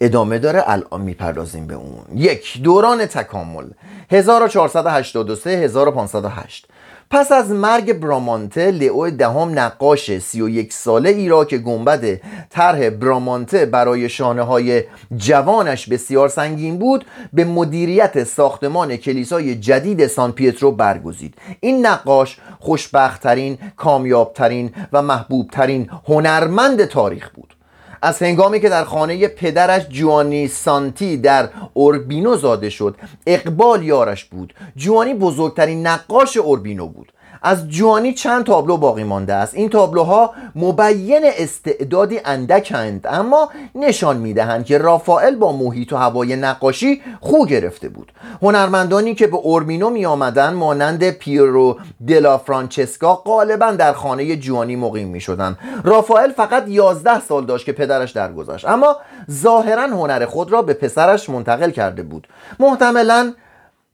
ادامه 0.00 0.38
داره 0.38 0.62
الان 0.66 1.00
می‌پردازیم 1.00 1.66
به 1.66 1.74
اون. 1.74 2.04
یک 2.14 2.62
دوران 2.62 3.06
تکامل. 3.06 3.66
1483 4.10 5.50
1508 5.50 6.66
پس 7.10 7.32
از 7.32 7.50
مرگ 7.50 7.92
برامانته 7.92 8.70
لئو 8.70 9.10
دهم 9.10 9.58
نقاش 9.58 10.18
سی 10.18 10.42
و 10.42 10.48
یک 10.48 10.72
ساله 10.72 11.10
ای 11.10 11.28
را 11.28 11.44
که 11.44 11.58
گنبد 11.58 12.20
طرح 12.50 12.90
برامانته 12.90 13.66
برای 13.66 14.08
شانه 14.08 14.42
های 14.42 14.82
جوانش 15.16 15.88
بسیار 15.88 16.28
سنگین 16.28 16.78
بود 16.78 17.04
به 17.32 17.44
مدیریت 17.44 18.24
ساختمان 18.24 18.96
کلیسای 18.96 19.54
جدید 19.54 20.06
سان 20.06 20.32
پیترو 20.32 20.72
برگزید. 20.72 21.34
این 21.60 21.86
نقاش 21.86 22.38
خوشبختترین 22.60 23.58
کامیابترین 23.76 24.70
و 24.92 25.02
محبوبترین 25.02 25.90
هنرمند 26.08 26.84
تاریخ 26.84 27.30
بود. 27.30 27.57
از 28.02 28.22
هنگامی 28.22 28.60
که 28.60 28.68
در 28.68 28.84
خانه 28.84 29.28
پدرش 29.28 29.88
جوانی 29.88 30.48
سانتی 30.48 31.16
در 31.16 31.48
اوربینو 31.74 32.36
زاده 32.36 32.70
شد 32.70 32.96
اقبال 33.26 33.82
یارش 33.82 34.24
بود. 34.24 34.54
جوانی 34.76 35.14
بزرگترین 35.14 35.86
نقاش 35.86 36.36
اوربینو 36.36 36.86
بود. 36.86 37.12
از 37.42 37.68
جوانی 37.68 38.14
چند 38.14 38.44
تابلو 38.44 38.76
باقی 38.76 39.04
مانده 39.04 39.34
است؟ 39.34 39.54
این 39.54 39.68
تابلوها 39.68 40.34
مبین 40.54 41.22
استعدادی 41.38 42.20
اندکند 42.24 43.06
اما 43.10 43.50
نشان 43.74 44.16
می‌دهند 44.16 44.64
که 44.64 44.78
رافائل 44.78 45.34
با 45.34 45.52
محیط 45.52 45.92
و 45.92 45.96
هوای 45.96 46.36
نقاشی 46.36 47.02
خو 47.20 47.46
گرفته 47.46 47.88
بود. 47.88 48.12
هنرمندانی 48.42 49.14
که 49.14 49.26
به 49.26 49.36
اورمینو 49.36 49.90
می 49.90 50.06
آمدن 50.06 50.54
مانند 50.54 51.10
پیرو 51.10 51.78
دلا 52.08 52.38
فرانچسکا 52.38 53.14
غالبا 53.14 53.70
در 53.70 53.92
خانه 53.92 54.36
جوانی 54.36 54.76
مقیم 54.76 55.08
می 55.08 55.20
شدن 55.20 55.56
رافائل 55.84 56.32
فقط 56.32 56.68
11 56.68 57.20
سال 57.20 57.46
داشت 57.46 57.66
که 57.66 57.72
پدرش 57.72 58.10
درگذشت 58.12 58.68
اما 58.68 58.96
ظاهرا 59.30 59.82
هنر 59.82 60.26
خود 60.26 60.52
را 60.52 60.62
به 60.62 60.74
پسرش 60.74 61.30
منتقل 61.30 61.70
کرده 61.70 62.02
بود. 62.02 62.28
محتملا 62.58 63.32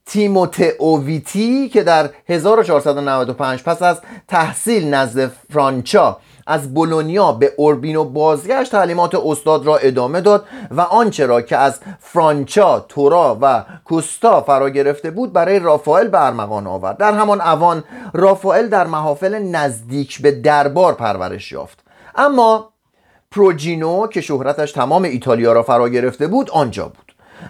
تیموتئوویتی 0.06 1.68
که 1.68 1.82
در 1.82 2.10
1495 2.28 3.62
پس 3.62 3.82
از 3.82 4.00
تحصیل 4.28 4.94
نزد 4.94 5.32
فرانچا 5.52 6.18
از 6.46 6.74
بولونیا 6.74 7.32
به 7.32 7.52
اوربینو 7.56 8.04
بازگشت 8.04 8.72
تعلیمات 8.72 9.14
استاد 9.14 9.66
را 9.66 9.76
ادامه 9.76 10.20
داد 10.20 10.44
و 10.70 10.80
آنچه 10.80 11.26
را 11.26 11.42
که 11.42 11.56
از 11.56 11.80
فرانچا، 12.00 12.80
تورا 12.88 13.38
و 13.40 13.64
کوستا 13.84 14.40
فرا 14.40 14.70
گرفته 14.70 15.10
بود 15.10 15.32
برای 15.32 15.58
رافائل 15.58 16.08
به 16.08 16.26
ارمغان 16.26 16.66
آورد. 16.66 16.96
در 16.96 17.12
همان 17.12 17.40
اوان 17.40 17.84
رافائل 18.12 18.68
در 18.68 18.86
محافل 18.86 19.38
نزدیک 19.38 20.22
به 20.22 20.30
دربار 20.30 20.94
پرورش 20.94 21.52
یافت. 21.52 21.84
اما 22.14 22.70
پروجینو 23.30 24.06
که 24.06 24.20
شهرتش 24.20 24.72
تمام 24.72 25.02
ایتالیا 25.02 25.52
را 25.52 25.62
فرا 25.62 25.88
گرفته 25.88 26.26
بود 26.26 26.50
آنجا 26.50 26.88
بود. 26.88 27.03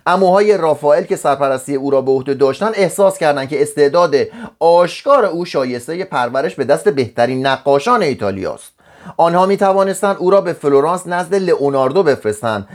عموهای 0.07 0.57
رافائل 0.57 1.03
که 1.03 1.17
سرپرستی 1.17 1.75
او 1.75 1.91
را 1.91 2.01
به 2.01 2.11
عهده 2.11 2.35
داشتن 2.35 2.71
احساس 2.75 3.19
کردند 3.19 3.49
که 3.49 3.63
استعداد 3.63 4.15
آشکار 4.59 5.25
او 5.25 5.45
شایسته 5.45 6.05
پرورش 6.05 6.55
به 6.55 6.65
دست 6.65 6.89
بهترین 6.89 7.47
نقاشان 7.47 8.03
ایتالیاست. 8.03 8.73
آنها 9.17 9.47
می 9.47 9.57
توانستند 9.57 10.17
او 10.19 10.31
را 10.31 10.41
به 10.41 10.53
فلورانس 10.53 11.07
نزد 11.07 11.35
لئوناردو 11.35 12.03
بفرستند. 12.03 12.69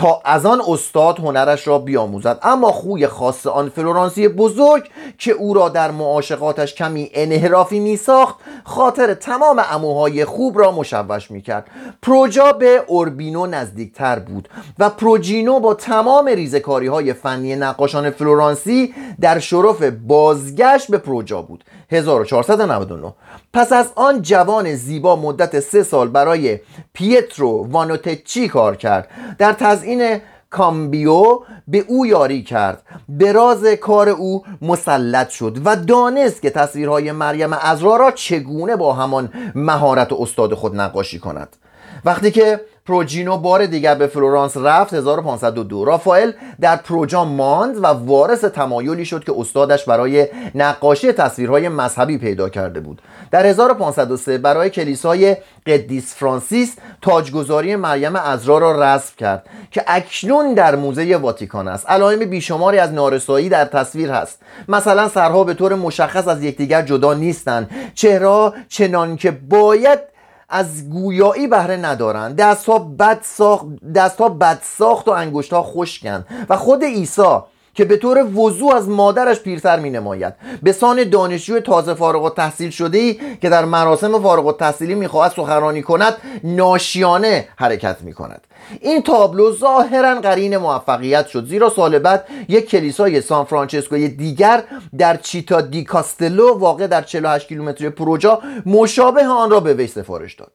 تا 0.00 0.22
از 0.24 0.46
آن 0.46 0.62
استاد 0.68 1.18
هنرش 1.18 1.68
را 1.68 1.78
بیاموزد. 1.78 2.38
اما 2.42 2.72
خوی 2.72 3.06
خاص 3.06 3.46
آن 3.46 3.68
فلورانسی 3.68 4.28
بزرگ 4.28 4.90
که 5.18 5.32
او 5.32 5.54
را 5.54 5.68
در 5.68 5.90
معاشقاتش 5.90 6.74
کمی 6.74 7.10
انحرافی 7.14 7.80
می 7.80 7.96
ساخت 7.96 8.36
خاطر 8.64 9.14
تمام 9.14 9.62
عموهای 9.70 10.24
خوب 10.24 10.58
را 10.58 10.72
مشوش 10.72 11.30
می 11.30 11.42
کرد 11.42 11.66
پروجا 12.02 12.52
به 12.52 12.84
اوربینو 12.86 13.46
نزدیکتر 13.46 14.18
بود 14.18 14.48
و 14.78 14.90
پروجینو 14.90 15.60
با 15.60 15.74
تمام 15.74 16.26
ریزکاری 16.26 16.86
های 16.86 17.12
فنی 17.12 17.56
نقاشان 17.56 18.10
فلورانسی 18.10 18.94
در 19.20 19.38
شرف 19.38 19.82
بازگشت 19.82 20.90
به 20.90 20.98
پروجا 20.98 21.42
بود. 21.42 21.64
1499 21.90 23.14
پس 23.52 23.72
از 23.72 23.92
آن 23.94 24.22
جوان 24.22 24.74
زیبا 24.74 25.16
مدت 25.16 25.60
سه 25.60 25.82
سال 25.82 26.08
برای 26.08 26.60
پیترو 26.92 27.66
وانوتچی 27.70 28.48
کار 28.48 28.76
کرد. 28.76 29.08
در 29.38 29.52
تزئین 29.52 30.20
کامبیو 30.50 31.38
به 31.68 31.84
او 31.88 32.06
یاری 32.06 32.42
کرد. 32.42 32.82
به 33.08 33.32
راز 33.32 33.64
کار 33.66 34.08
او 34.08 34.44
مسلط 34.62 35.28
شد 35.28 35.58
و 35.64 35.76
دانست 35.76 36.42
که 36.42 36.50
تصویرهای 36.50 37.12
مریم 37.12 37.52
عذرا 37.52 37.96
را 37.96 38.10
چگونه 38.10 38.76
با 38.76 38.92
همان 38.92 39.32
مهارت 39.54 40.12
استاد 40.12 40.54
خود 40.54 40.76
نقاشی 40.76 41.18
کند. 41.18 41.56
وقتی 42.04 42.30
که 42.30 42.60
پروجینو 42.86 43.36
بار 43.36 43.66
دیگر 43.66 43.94
به 43.94 44.06
فلورانس 44.06 44.56
رفت 44.56 44.94
1502 44.94 45.84
رافائل 45.84 46.32
در 46.60 46.76
پروجا 46.76 47.24
ماند 47.24 47.76
و 47.76 47.86
وارث 47.86 48.44
تمایلی 48.44 49.04
شد 49.04 49.24
که 49.24 49.32
استادش 49.38 49.84
برای 49.84 50.28
نقاشی 50.54 51.12
تصویرهای 51.12 51.68
مذهبی 51.68 52.18
پیدا 52.18 52.48
کرده 52.48 52.80
بود. 52.80 53.02
در 53.30 53.46
1503 53.46 54.38
برای 54.38 54.70
کلیسای 54.70 55.36
قدیس 55.66 56.14
فرانسیس 56.14 56.76
تاجگذاری 57.02 57.76
مریم 57.76 58.16
عذرا 58.16 58.58
را 58.58 58.94
رسم 58.94 59.12
کرد 59.16 59.46
که 59.70 59.84
اکنون 59.86 60.54
در 60.54 60.76
موزه 60.76 61.16
واتیکان 61.16 61.68
است. 61.68 61.90
علائم 61.90 62.18
بیشماری 62.18 62.78
از 62.78 62.92
نارسایی 62.92 63.48
در 63.48 63.64
تصویر 63.64 64.10
هست. 64.10 64.38
مثلا 64.68 65.08
سرها 65.08 65.44
به 65.44 65.54
طور 65.54 65.74
مشخص 65.74 66.28
از 66.28 66.44
یکدیگر 66.44 66.82
جدا 66.82 67.14
نیستند. 67.14 67.70
چهره 67.94 68.52
چنان 68.68 69.16
که 69.16 69.30
باید 69.30 70.09
از 70.50 70.90
گویایی 70.90 71.46
بهره 71.46 71.76
ندارند 71.76 72.36
دستها 72.36 72.78
بد 72.78 73.18
ساخت 73.22 73.66
دستها 73.94 74.28
بد 74.28 74.58
ساخت 74.62 75.08
و 75.08 75.10
انگشتها 75.10 75.62
خشکند 75.62 76.26
و 76.48 76.56
خود 76.56 76.84
عیسی 76.84 77.38
که 77.80 77.84
به 77.84 77.96
طور 77.96 78.24
وضوع 78.24 78.74
از 78.74 78.88
مادرش 78.88 79.40
پیرتر 79.40 79.78
می 79.78 79.90
نماید 79.90 80.34
به 80.62 80.72
سان 80.72 81.04
دانشجو 81.04 81.60
تازه 81.60 81.94
فارغ 81.94 82.24
و 82.24 82.30
تحصیل 82.30 82.70
شده 82.70 82.98
ای 82.98 83.20
که 83.42 83.48
در 83.48 83.64
مراسم 83.64 84.22
فارغ 84.22 84.46
و 84.46 84.52
تحصیلی 84.52 84.94
می‌خواهد 84.94 85.32
سخنرانی 85.32 85.82
کند 85.82 86.16
ناشیانه 86.44 87.48
حرکت 87.56 87.96
می 88.02 88.12
کند 88.12 88.46
این 88.80 89.02
تابلو 89.02 89.52
ظاهرا 89.52 90.20
قرین 90.20 90.56
موفقیت 90.56 91.26
شد 91.26 91.46
زیرا 91.46 91.70
سال 91.70 91.98
بعد 91.98 92.24
یک 92.48 92.70
کلیسای 92.70 93.20
سان 93.20 93.44
فرانچسکوی 93.44 94.08
دیگر 94.08 94.62
در 94.98 95.16
چیتا 95.16 95.60
دی 95.60 95.84
کاستلو 95.84 96.58
واقع 96.58 96.86
در 96.86 97.02
48 97.02 97.48
کیلومتری 97.48 97.90
پروجا 97.90 98.40
مشابه 98.66 99.24
آن 99.24 99.50
را 99.50 99.60
به 99.60 99.74
وی 99.74 99.86
سفارش 99.86 100.34
داد. 100.34 100.50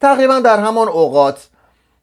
تقریبا 0.00 0.40
در 0.40 0.60
همان 0.60 0.88
اوقات 0.88 1.48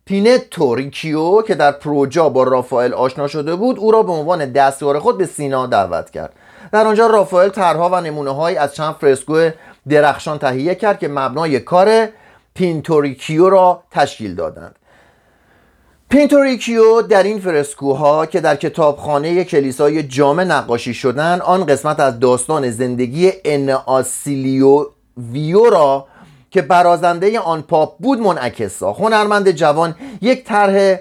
پینتو 0.07 0.75
ریکیو 0.75 1.41
که 1.41 1.55
در 1.55 1.71
پروجا 1.71 2.29
با 2.29 2.43
رافائل 2.43 2.93
آشنا 2.93 3.27
شده 3.27 3.55
بود 3.55 3.79
او 3.79 3.91
را 3.91 4.03
به 4.03 4.11
عنوان 4.11 4.51
دستیار 4.51 4.99
خود 4.99 5.17
به 5.17 5.25
سینا 5.25 5.67
دعوت 5.67 6.09
کرد. 6.09 6.33
در 6.71 6.87
آنجا 6.87 7.07
رافائل 7.07 7.49
طرحها 7.49 7.89
و 7.89 8.01
نمونه 8.01 8.59
از 8.59 8.75
چند 8.75 8.95
فرسکو 9.01 9.49
درخشان 9.89 10.37
تهیه 10.37 10.75
کرد 10.75 10.99
که 10.99 11.07
مبنای 11.07 11.59
کار 11.59 12.07
پینتوریکیو 12.53 13.49
را 13.49 13.83
تشکیل 13.91 14.35
دادند. 14.35 14.75
پینتوریکیو 16.09 17.01
در 17.01 17.23
این 17.23 17.39
فرسکوها 17.39 18.25
که 18.25 18.41
در 18.41 18.55
کتابخانه 18.55 19.43
کلیسای 19.43 20.03
جامع 20.03 20.43
نقاشی 20.43 20.93
شدند 20.93 21.41
آن 21.41 21.65
قسمت 21.65 21.99
از 21.99 22.19
داستان 22.19 22.69
زندگی 22.69 23.31
آسیلیو 23.85 24.85
ویو 25.31 25.69
را 25.69 26.07
که 26.51 26.61
برازنده 26.61 27.39
آن 27.39 27.61
پاپ 27.61 27.97
بود 27.97 28.19
منعکس 28.19 28.77
ساخت 28.77 29.01
هنرمند 29.01 29.51
جوان 29.51 29.95
یک 30.21 30.43
طرح 30.43 30.97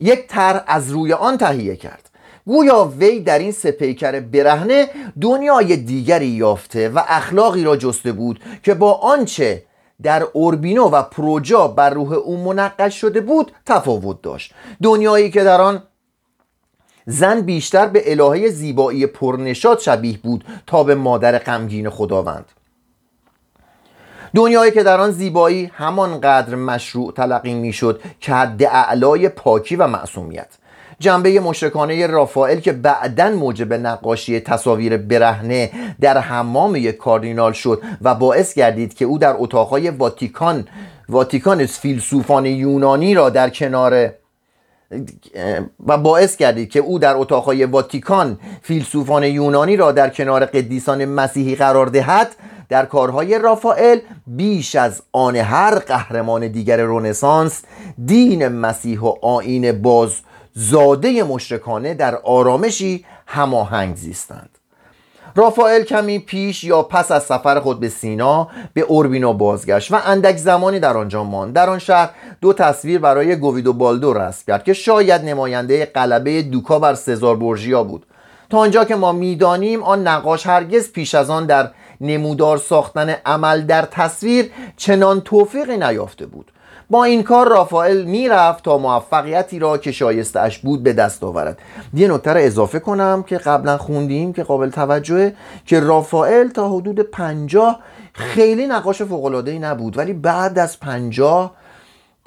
یک 0.00 0.26
طرح 0.28 0.64
از 0.66 0.90
روی 0.90 1.12
آن 1.12 1.38
تهیه 1.38 1.76
کرد. 1.76 2.10
گویا 2.46 2.92
وی 2.98 3.20
در 3.20 3.38
این 3.38 3.52
سپیکر 3.52 4.20
برهنه 4.20 4.88
دنیای 5.20 5.76
دیگری 5.76 6.26
یافته 6.26 6.88
و 6.88 7.00
اخلاقی 7.08 7.64
را 7.64 7.76
جسته 7.76 8.12
بود 8.12 8.40
که 8.62 8.74
با 8.74 8.92
آنچه 8.92 9.62
در 10.02 10.22
اوربینو 10.32 10.84
و 10.84 11.02
پروجا 11.02 11.68
بر 11.68 11.90
روح 11.90 12.12
او 12.12 12.36
منقش 12.36 13.00
شده 13.00 13.20
بود 13.20 13.52
تفاوت 13.66 14.22
داشت. 14.22 14.54
دنیایی 14.82 15.30
که 15.30 15.44
در 15.44 15.60
آن 15.60 15.82
زن 17.06 17.40
بیشتر 17.40 17.86
به 17.86 18.12
الهه 18.12 18.48
زیبایی 18.48 19.06
پرنشاد 19.06 19.78
شبیه 19.78 20.18
بود 20.18 20.44
تا 20.66 20.84
به 20.84 20.94
مادر 20.94 21.38
غمگین 21.38 21.90
خداوند. 21.90 22.44
دنیایی 24.34 24.72
که 24.72 24.82
در 24.82 25.00
آن 25.00 25.10
زیبایی 25.10 25.70
همانقدر 25.74 26.54
مشروع 26.54 27.12
تلقی 27.12 27.54
می‌شد 27.54 28.00
که 28.20 28.32
حد 28.34 28.62
اعلای 28.62 29.28
پاکی 29.28 29.76
و 29.76 29.86
معصومیت. 29.86 30.48
جنبه 30.98 31.40
مشرکانه 31.40 32.06
رافائل 32.06 32.60
که 32.60 32.72
بعدا 32.72 33.30
موجب 33.30 33.72
نقاشی 33.72 34.40
تصاویر 34.40 34.96
برهنه 34.96 35.70
در 36.00 36.18
حمام 36.18 36.76
یک 36.76 36.96
کاردینال 36.96 37.52
شد 37.52 37.82
و 38.02 38.14
باعث 38.14 38.54
گردید 38.54 38.94
که 38.94 39.04
او 39.04 39.18
در 39.18 39.34
اتاقهای 39.38 39.90
واتیکان 39.90 40.68
واتیکان 41.08 41.66
فیلسوفان 41.66 42.46
یونانی 42.46 43.14
را 43.14 43.30
در 43.30 43.50
کنار 43.50 44.10
و 45.86 45.98
باعث 45.98 46.36
کردید 46.36 46.70
که 46.70 46.80
او 46.80 46.98
در 46.98 47.16
اتاقهای 47.16 47.64
واتیکان 47.64 48.38
فیلسوفان 48.62 49.24
یونانی 49.24 49.76
را 49.76 49.92
در 49.92 50.10
کنار 50.10 50.44
قدیسان 50.44 51.04
مسیحی 51.04 51.54
قرار 51.54 51.86
دهد 51.86 52.36
در 52.68 52.84
کارهای 52.84 53.38
رافائل 53.38 53.98
بیش 54.26 54.74
از 54.74 55.02
آن 55.12 55.36
هر 55.36 55.78
قهرمان 55.78 56.48
دیگر 56.48 56.80
رونسانس 56.80 57.62
دین 58.06 58.48
مسیح 58.48 59.00
و 59.00 59.14
آین 59.22 59.82
باز 59.82 60.14
زاده 60.52 61.22
مشرکانه 61.22 61.94
در 61.94 62.16
آرامشی 62.16 63.04
هماهنگ 63.26 63.96
زیستند. 63.96 64.50
رافائل 65.36 65.82
کمی 65.82 66.18
پیش 66.18 66.64
یا 66.64 66.82
پس 66.82 67.12
از 67.12 67.22
سفر 67.22 67.60
خود 67.60 67.80
به 67.80 67.88
سینا 67.88 68.48
به 68.74 68.80
اوربینو 68.80 69.32
بازگشت 69.32 69.92
و 69.92 69.98
اندک 70.06 70.36
زمانی 70.36 70.80
در 70.80 70.96
آنجا 70.96 71.24
ماند. 71.24 71.54
در 71.54 71.70
آن 71.70 71.78
شهر 71.78 72.10
دو 72.40 72.52
تصویر 72.52 72.98
برای 72.98 73.36
گویدو 73.36 73.72
بالدو 73.72 74.12
رسم 74.12 74.44
کرد 74.46 74.64
که 74.64 74.72
شاید 74.72 75.24
نماینده 75.24 75.86
قلبه 75.86 76.42
دوکا 76.42 76.78
بر 76.78 76.94
سزار 76.94 77.36
بورژیا 77.36 77.84
بود. 77.84 78.06
تا 78.50 78.58
آنجا 78.58 78.84
که 78.84 78.96
ما 78.96 79.12
می‌دانیم 79.12 79.82
آن 79.82 80.08
نقاش 80.08 80.46
هرگز 80.46 80.92
پیش 80.92 81.14
از 81.14 81.30
آن 81.30 81.46
در 81.46 81.70
نمودار 82.00 82.58
ساختن 82.58 83.10
عمل 83.26 83.62
در 83.62 83.82
تصویر 83.82 84.50
چنان 84.76 85.20
توفیقی 85.20 85.76
نیافته 85.76 86.26
بود. 86.26 86.50
با 86.90 87.04
این 87.04 87.22
کار 87.22 87.48
رافائل 87.48 88.04
می‌رفت 88.04 88.64
تا 88.64 88.78
موفقیتی 88.78 89.58
را 89.58 89.78
که 89.78 89.92
شایسته 89.92 90.50
بود 90.62 90.82
به 90.82 90.92
دست 90.92 91.24
آورد. 91.24 91.58
یه 91.94 92.08
نکته 92.08 92.32
را 92.32 92.40
اضافه 92.40 92.78
کنم 92.78 93.24
که 93.26 93.38
قبلا 93.38 93.78
خوندیم 93.78 94.32
که 94.32 94.42
قابل 94.42 94.70
توجهه 94.70 95.34
که 95.66 95.80
رافائل 95.80 96.48
تا 96.48 96.68
حدود 96.68 97.00
پنجاه 97.00 97.80
خیلی 98.12 98.66
نقاش 98.66 99.02
ای 99.46 99.58
نبود 99.58 99.98
ولی 99.98 100.12
بعد 100.12 100.58
از 100.58 100.80
پنجاه 100.80 101.54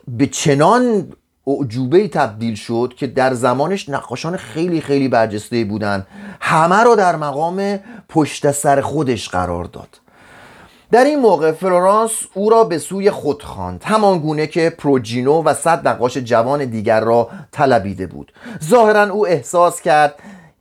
به 0.08 0.28
چنان 0.28 1.08
اعجوبه 1.48 2.08
تبدیل 2.08 2.56
شد 2.56 2.94
که 2.98 3.08
در 3.08 3.34
زمانش 3.34 3.90
نقاشان 3.90 4.38
خیلی 4.38 4.82
خیلی 4.82 5.08
برجسته 5.08 5.64
بودند 5.64 6.08
همه 6.40 6.84
را 6.84 6.96
در 6.96 7.16
مقام 7.16 7.80
پشت 8.10 8.52
سر 8.52 8.82
خودش 8.82 9.30
قرار 9.30 9.64
داد. 9.64 10.07
در 10.92 11.04
این 11.04 11.20
موقع 11.20 11.52
فلورانس 11.52 12.12
او 12.34 12.50
را 12.50 12.64
به 12.64 12.78
سوی 12.78 13.12
خود 13.12 13.44
خواند. 13.44 13.84
همان 13.86 14.20
گونه 14.20 14.48
که 14.48 14.70
پروجینو 14.70 15.44
و 15.44 15.54
صد 15.54 15.88
نقاش 15.88 16.18
جوان 16.18 16.66
دیگر 16.66 17.00
را 17.00 17.30
طلبیده 17.52 18.08
بود. 18.08 18.32
ظاهرا 18.64 19.04
او 19.04 19.28
احساس 19.28 19.82
کرد 19.82 20.16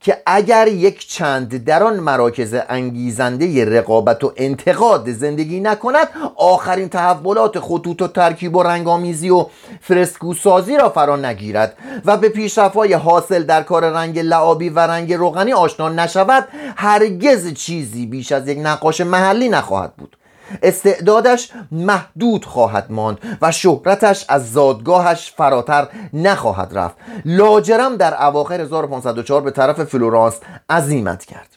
که 0.06 0.22
اگر 0.26 0.68
یک 0.68 1.08
چند 1.08 1.64
در 1.64 1.82
آن 1.82 2.00
مراکز 2.00 2.56
انگیزنده 2.68 3.78
رقابت 3.78 4.24
و 4.24 4.32
انتقاد 4.36 5.12
زندگی 5.12 5.60
نکند 5.60 6.08
آخرین 6.36 6.88
تحولات 6.88 7.58
خطوط 7.60 8.02
و 8.02 8.08
ترکیب 8.08 8.56
و 8.56 8.62
رنگامیزی 8.62 9.30
و 9.30 9.46
فرسکو 9.80 10.34
سازی 10.34 10.76
را 10.76 10.88
فرا 10.88 11.16
نگیرد 11.16 11.76
و 12.04 12.16
به 12.16 12.28
پیشرفت‌های 12.28 12.92
حاصل 12.92 13.42
در 13.42 13.62
کار 13.62 13.90
رنگ 13.90 14.18
لعابی 14.18 14.68
و 14.68 14.78
رنگ 14.78 15.12
روغنی 15.12 15.52
آشنا 15.52 15.88
نشود 15.88 16.48
هرگز 16.76 17.54
چیزی 17.54 18.06
بیش 18.06 18.32
از 18.32 18.48
یک 18.48 18.58
نقاش 18.62 19.00
محلی 19.00 19.48
نخواهد 19.48 19.96
بود. 19.96 20.16
استعدادش 20.62 21.52
محدود 21.72 22.44
خواهد 22.44 22.86
ماند 22.90 23.38
و 23.42 23.52
شهرتش 23.52 24.24
از 24.28 24.52
زادگاهش 24.52 25.32
فراتر 25.36 25.88
نخواهد 26.12 26.78
رفت. 26.78 26.96
لاجرم 27.24 27.96
در 27.96 28.24
اواخر 28.24 28.60
1504 28.60 29.40
به 29.40 29.50
طرف 29.50 29.84
فلورانس 29.84 30.40
عزیمت 30.70 31.24
کرد. 31.24 31.56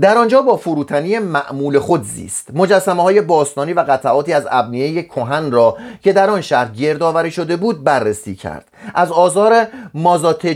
در 0.00 0.18
آنجا 0.18 0.42
با 0.42 0.56
فروتنی 0.56 1.18
معمول 1.18 1.78
خود 1.78 2.02
زیست. 2.02 2.48
مجسمه 2.54 3.02
های 3.02 3.20
باستانی 3.20 3.72
و 3.72 3.80
قطعاتی 3.80 4.32
از 4.32 4.46
ابنیه 4.50 5.02
کهن 5.02 5.50
را 5.50 5.76
که 6.02 6.12
در 6.12 6.30
آن 6.30 6.40
شهر 6.40 6.68
گردآوری 6.68 7.30
شده 7.30 7.56
بود 7.56 7.84
بررسی 7.84 8.34
کرد. 8.34 8.68
از 8.94 9.12
آثار 9.12 9.66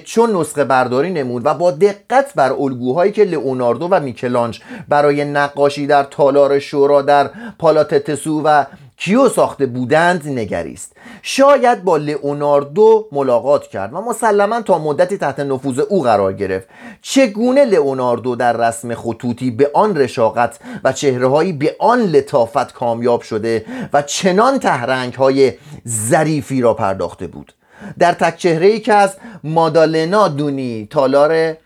چون 0.05 0.37
نسخه 0.37 0.65
برداری 0.65 1.11
نمود 1.11 1.47
و 1.47 1.55
با 1.55 1.71
دقت 1.71 2.35
بر 2.35 2.53
الگوهایی 2.53 3.13
که 3.13 3.25
لئوناردو 3.25 3.89
و 3.91 4.01
میکلانج 4.01 4.61
برای 4.89 5.25
نقاشی 5.25 5.87
در 5.87 6.05
تالار 6.05 6.59
شورا 6.59 7.03
در 7.03 7.31
پالاتتسو 7.59 8.43
و 8.45 8.65
کیو 9.05 9.29
ساخته 9.29 9.67
بودند 9.67 10.29
نگریست. 10.29 10.97
شاید 11.23 11.85
با 11.85 11.97
لئوناردو 11.97 13.09
ملاقات 13.13 13.67
کرد 13.67 13.95
و 13.95 14.01
مسلما 14.01 14.63
تا 14.63 14.79
مدتی 14.79 15.19
تحت 15.19 15.41
نفوذ 15.41 15.79
او 15.79 16.03
قرار 16.03 16.33
گرفت. 16.33 16.69
چگونه 17.03 17.65
لئوناردو 17.65 18.37
در 18.37 18.53
رسم 18.53 18.95
خطوطی 18.95 19.51
به 19.51 19.71
آن 19.75 19.97
رشاقت 19.97 20.59
و 20.85 20.93
چهرههایی 20.93 21.53
به 21.53 21.77
آن 21.79 22.01
لطافت 22.01 22.73
کامیاب 22.73 23.23
شده 23.23 23.65
و 23.93 24.03
چنان 24.03 24.59
تهرنگ 24.59 25.15
های 25.15 25.53
ظریفی 25.89 26.61
را 26.61 26.75
پرداخته 26.75 27.27
بود؟ 27.27 27.53
در 27.99 28.13
تک 28.13 28.37
چهره 28.37 28.67
ای 28.67 28.81
که 28.81 28.95
از 28.95 29.17
مادالنا 29.45 30.29
دونی 30.29 30.87
تالار 30.91 31.57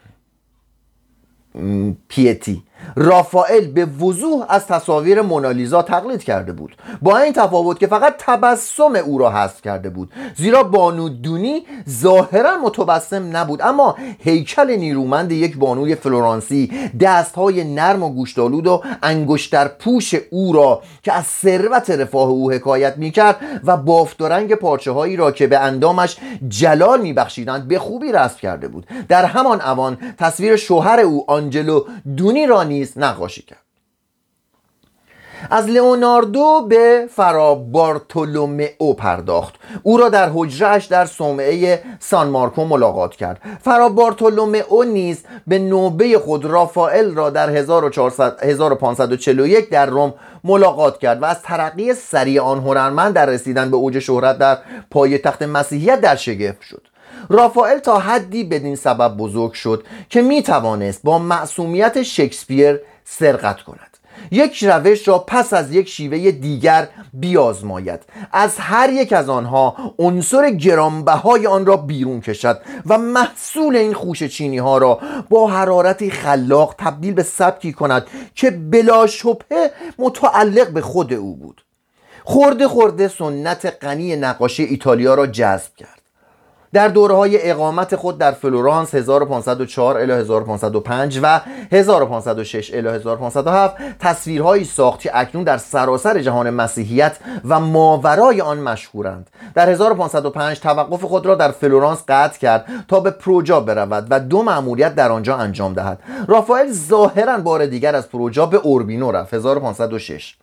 پیتی. 2.08 2.62
رافائل 2.96 3.66
به 3.66 3.84
وضوح 3.84 4.44
از 4.48 4.66
تصاویر 4.66 5.22
مونالیزا 5.22 5.82
تقلید 5.82 6.24
کرده 6.24 6.52
بود. 6.52 6.76
با 7.02 7.18
این 7.18 7.32
تفاوت 7.32 7.78
که 7.78 7.86
فقط 7.86 8.14
تبسم 8.18 8.96
او 9.06 9.18
را 9.18 9.30
حذف 9.30 9.62
کرده 9.62 9.90
بود. 9.90 10.12
زیرا 10.36 10.62
بانو 10.62 11.08
دونی 11.08 11.62
ظاهرا 11.90 12.58
متبسم 12.58 13.36
نبود 13.36 13.62
اما 13.62 13.96
هیکل 14.18 14.76
نیرومند 14.76 15.32
یک 15.32 15.56
بانوی 15.56 15.94
فلورانسی 15.94 16.72
دستهای 17.00 17.74
نرم 17.74 18.02
و 18.02 18.10
گوشتالود 18.10 18.66
و 18.66 18.82
انگشتر 19.02 19.68
پوش 19.68 20.14
او 20.30 20.52
را 20.52 20.82
که 21.02 21.12
از 21.12 21.24
ثروت 21.24 21.90
رفاه 21.90 22.28
او 22.28 22.50
حکایت 22.50 22.96
می‌کرد 22.96 23.36
و 23.64 23.76
بافت 23.76 24.22
و 24.22 24.28
رنگ 24.28 24.54
پارچه 24.54 24.90
هایی 24.90 25.16
را 25.16 25.30
که 25.30 25.46
به 25.46 25.58
اندامش 25.58 26.16
جلال 26.48 27.00
میبخشیدند 27.00 27.68
به 27.68 27.78
خوبی 27.78 28.12
رسم 28.12 28.38
کرده 28.38 28.68
بود. 28.68 28.86
در 29.08 29.24
همان 29.24 29.60
اوان 29.60 29.98
تصویر 30.18 30.56
شوهر 30.56 31.00
او 31.00 31.24
آنجلو 31.28 31.84
دونی 32.16 32.46
را 32.46 32.64
نیز 32.76 32.98
نقاشی 32.98 33.42
کرد. 33.42 33.58
از 35.50 35.66
لئوناردو 35.66 36.66
به 36.68 37.08
فرا 37.14 37.54
بارتولومئو 37.54 38.92
پرداخت. 38.92 39.54
او 39.82 39.96
را 39.96 40.08
در 40.08 40.30
حجرهش 40.34 40.84
در 40.84 41.06
صومعه 41.06 41.82
سان 41.98 42.28
مارکو 42.28 42.64
ملاقات 42.64 43.16
کرد. 43.16 43.40
فرا 43.62 43.88
بارتولومئو 43.88 44.82
نیز 44.82 45.24
به 45.46 45.58
نوبه 45.58 46.18
خود 46.18 46.44
رافائل 46.44 47.14
را 47.14 47.30
در 47.30 47.50
1541 47.50 49.70
در 49.70 49.86
روم 49.86 50.14
ملاقات 50.44 50.98
کرد 50.98 51.22
و 51.22 51.24
از 51.24 51.42
ترقی 51.42 51.94
سریع 51.94 52.42
آن 52.42 52.58
هنرمند 52.58 53.14
در 53.14 53.26
رسیدن 53.26 53.70
به 53.70 53.76
اوج 53.76 53.98
شهرت 53.98 54.38
در 54.38 54.58
پای 54.90 55.18
تخت 55.18 55.42
مسیحیت 55.42 56.00
در 56.00 56.16
شگفت 56.16 56.62
شد. 56.62 56.82
رافائل 57.28 57.78
تا 57.78 57.98
حدی 57.98 58.44
بدین 58.44 58.76
سبب 58.76 59.16
بزرگ 59.16 59.52
شد 59.52 59.84
که 60.10 60.22
می 60.22 60.42
توانست 60.42 61.00
با 61.04 61.18
معصومیت 61.18 62.02
شکسپیر 62.02 62.80
سرقت 63.04 63.62
کند. 63.62 63.96
یک 64.30 64.64
روش 64.64 65.08
را 65.08 65.18
پس 65.18 65.52
از 65.52 65.72
یک 65.72 65.88
شیوه 65.88 66.30
دیگر 66.30 66.88
بیازماید. 67.12 68.00
از 68.32 68.58
هر 68.58 68.92
یک 68.92 69.12
از 69.12 69.28
آنها 69.28 69.76
عنصر 69.98 70.50
گرانبهای 70.50 71.46
آن 71.46 71.66
را 71.66 71.76
بیرون 71.76 72.20
کشد 72.20 72.60
و 72.86 72.98
محصول 72.98 73.76
این 73.76 73.94
خوش 73.94 74.22
چینی 74.22 74.58
ها 74.58 74.78
را 74.78 75.00
با 75.30 75.46
حرارتی 75.46 76.10
خلاق 76.10 76.74
تبدیل 76.78 77.14
به 77.14 77.22
سبکی 77.22 77.72
کند 77.72 78.06
که 78.34 78.50
بلا 78.50 79.06
شبه 79.06 79.70
متعلق 79.98 80.70
به 80.70 80.80
خود 80.80 81.12
او 81.12 81.36
بود. 81.36 81.62
خورده 82.24 82.68
خورده 82.68 83.08
سنت 83.08 83.84
غنی 83.84 84.16
نقاشی 84.16 84.64
ایتالیا 84.64 85.14
را 85.14 85.26
جذب 85.26 85.74
کرد. 85.76 85.95
در 86.76 86.88
دوره 86.88 87.14
های 87.14 87.50
اقامت 87.50 87.96
خود 87.96 88.18
در 88.18 88.32
فلورانس 88.32 88.94
1504 88.94 89.96
الی 89.98 90.12
1505 90.12 91.20
و 91.22 91.40
1506 91.72 92.74
الی 92.74 92.88
1507 92.88 93.76
تصویرهایی 94.00 94.64
ساخت 94.64 95.00
که 95.00 95.10
اکنون 95.14 95.44
در 95.44 95.56
سراسر 95.56 96.20
جهان 96.20 96.50
مسیحیت 96.50 97.16
و 97.44 97.60
ماورای 97.60 98.40
آن 98.40 98.58
مشهورند. 98.58 99.30
در 99.54 99.68
1505 99.68 100.60
توقف 100.60 101.04
خود 101.04 101.26
را 101.26 101.34
در 101.34 101.50
فلورانس 101.50 102.02
قطع 102.08 102.38
کرد 102.38 102.66
تا 102.88 103.00
به 103.00 103.10
پروجا 103.10 103.60
برود 103.60 104.06
و 104.10 104.20
دو 104.20 104.42
مأموریت 104.42 104.94
در 104.94 105.12
آنجا 105.12 105.36
انجام 105.36 105.74
دهد. 105.74 105.98
رافائل 106.28 106.72
ظاهرا 106.72 107.38
بار 107.38 107.66
دیگر 107.66 107.94
از 107.94 108.08
پروجا 108.08 108.46
به 108.46 108.56
اوربینو 108.56 109.12
رفت. 109.12 109.34
1506 109.34 110.34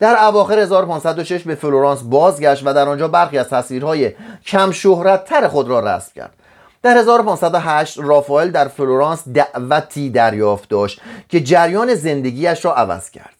در 0.00 0.24
اواخر 0.24 0.58
1506 0.58 1.42
به 1.42 1.54
فلورانس 1.54 2.02
بازگشت 2.02 2.62
و 2.66 2.74
در 2.74 2.88
آنجا 2.88 3.08
برخی 3.08 3.38
از 3.38 3.48
تصویرهای 3.48 4.12
کم 4.46 4.70
شهرت 4.70 5.24
تر 5.24 5.48
خود 5.48 5.68
را 5.68 5.80
رسم 5.80 6.12
کرد. 6.14 6.34
در 6.82 6.96
1508 6.96 7.98
رافائل 7.98 8.50
در 8.50 8.68
فلورانس 8.68 9.28
دعوتی 9.28 10.10
دریافت 10.10 10.68
داشت 10.68 11.00
که 11.28 11.40
جریان 11.40 11.94
زندگیش 11.94 12.64
را 12.64 12.74
عوض 12.74 13.10
کرد. 13.10 13.34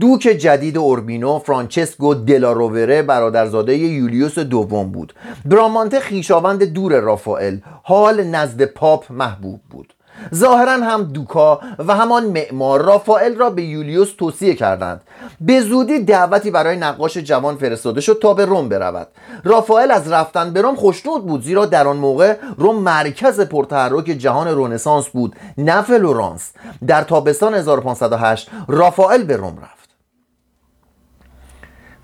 دوک 0.00 0.20
جدید 0.20 0.78
اوربینو 0.78 1.38
فرانچسکو 1.38 2.14
دلارووره 2.14 3.02
برادرزاده 3.02 3.76
یولیوس 3.76 4.38
دوم 4.38 4.92
بود. 4.92 5.14
برامانته 5.44 6.00
خویشاوند 6.00 6.64
دور 6.64 7.00
رافائل 7.00 7.58
حال 7.82 8.24
نزد 8.24 8.64
پاپ 8.64 9.12
محبوب 9.12 9.60
بود. 9.70 9.94
ظاهرا 10.34 10.72
هم 10.72 11.02
دوک 11.02 11.60
و 11.78 11.94
هم 11.94 12.09
آن 12.09 12.24
معمار 12.24 12.82
رافائل 12.82 13.36
را 13.36 13.50
به 13.50 13.62
یولیوس 13.62 14.14
توصیه 14.18 14.54
کردند. 14.54 15.00
به 15.40 15.60
زودی 15.60 15.98
دعوتی 15.98 16.50
برای 16.50 16.76
نقاش 16.76 17.16
جوان 17.16 17.56
فرستاده 17.56 18.00
شد 18.00 18.18
تا 18.22 18.34
به 18.34 18.44
روم 18.44 18.68
برود. 18.68 19.08
رافائل 19.44 19.90
از 19.90 20.12
رفتن 20.12 20.52
به 20.52 20.62
روم 20.62 20.74
خوشنود 20.74 21.26
بود 21.26 21.42
زیرا 21.42 21.66
در 21.66 21.88
آن 21.88 21.96
موقع 21.96 22.36
روم 22.58 22.76
مرکز 22.76 23.40
پرتحرک 23.40 24.04
جهان 24.04 24.48
رنسانس 24.48 25.08
بود 25.08 25.36
نه 25.58 25.82
فلورانس. 25.82 26.52
در 26.86 27.02
تابستان 27.02 27.54
1508 27.54 28.50
رافائل 28.68 29.22
به 29.22 29.36
روم 29.36 29.58
رفت. 29.62 29.82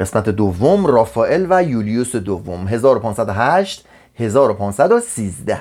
قسمت 0.00 0.28
دوم 0.28 0.86
رافائل 0.86 1.46
و 1.50 1.62
یولیوس 1.62 2.16
دوم 2.16 2.68
1508 2.68 3.84
1513 4.14 5.60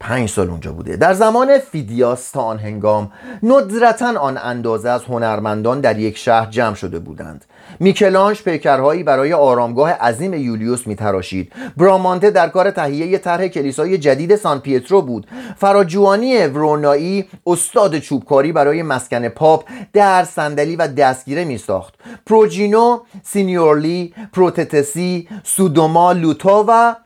پنج 0.00 0.28
سال 0.28 0.50
اونجا 0.50 0.72
بوده. 0.72 0.96
از 0.96 1.14
زمان 1.14 1.58
فیدیاس 1.58 2.30
تا 2.30 2.42
آن 2.42 2.58
هنگام 2.58 3.12
ندرتا 3.42 4.18
آن 4.18 4.38
اندازه 4.38 4.88
از 4.88 5.04
هنرمندان 5.04 5.80
در 5.80 5.98
یک 5.98 6.18
شهر 6.18 6.50
جمع 6.50 6.74
شده 6.74 6.98
بودند. 6.98 7.44
میکلانژ 7.80 8.42
پیکرهایی 8.42 9.02
برای 9.02 9.32
آرامگاه 9.32 9.90
عظیم 9.90 10.34
یولیوس 10.34 10.86
میتراشید. 10.86 11.52
برامانته 11.76 12.30
در 12.30 12.48
کار 12.48 12.70
تهیه 12.70 13.18
طرح 13.18 13.46
کلیسای 13.46 13.98
جدید 13.98 14.36
سان 14.36 14.60
پیترو 14.60 15.02
بود. 15.02 15.26
فراجوانی 15.56 16.46
ورونایی 16.46 17.24
استاد 17.46 17.98
چوبکاری 17.98 18.52
برای 18.52 18.82
مسکن 18.82 19.28
پاپ 19.28 19.64
در 19.92 20.13
و 20.13 20.24
صندلی 20.24 20.76
و 20.76 20.88
دستگیره 20.88 21.44
میساخت. 21.44 21.94
پروجینو 22.26 22.98
سینیورلی 23.24 24.14
پروتتسی 24.32 25.28
سودوما 25.44 26.12
لوتا 26.12 26.64
و 26.68 26.96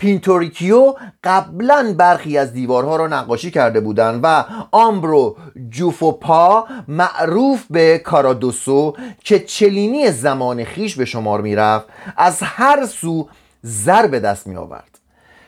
پینتوریکیو 0.00 0.94
قبلا 1.24 1.94
برخی 1.98 2.38
از 2.38 2.52
دیوارها 2.52 2.96
را 2.96 3.06
نقاشی 3.06 3.50
کرده 3.50 3.80
بودند 3.80 4.20
و 4.22 4.44
آمبروجو 4.70 5.36
فوپا 5.70 6.66
معروف 6.88 7.64
به 7.70 7.98
کارادوسو 7.98 8.96
که 9.24 9.38
چلینی 9.40 10.10
زمان 10.10 10.64
خویش 10.64 10.96
به 10.96 11.04
شمار 11.04 11.40
می‌رفت 11.40 11.86
از 12.16 12.38
هر 12.42 12.86
سو 12.86 13.28
زر 13.62 14.06
به 14.06 14.20
دست 14.20 14.46
می 14.46 14.56
آورد 14.56 14.98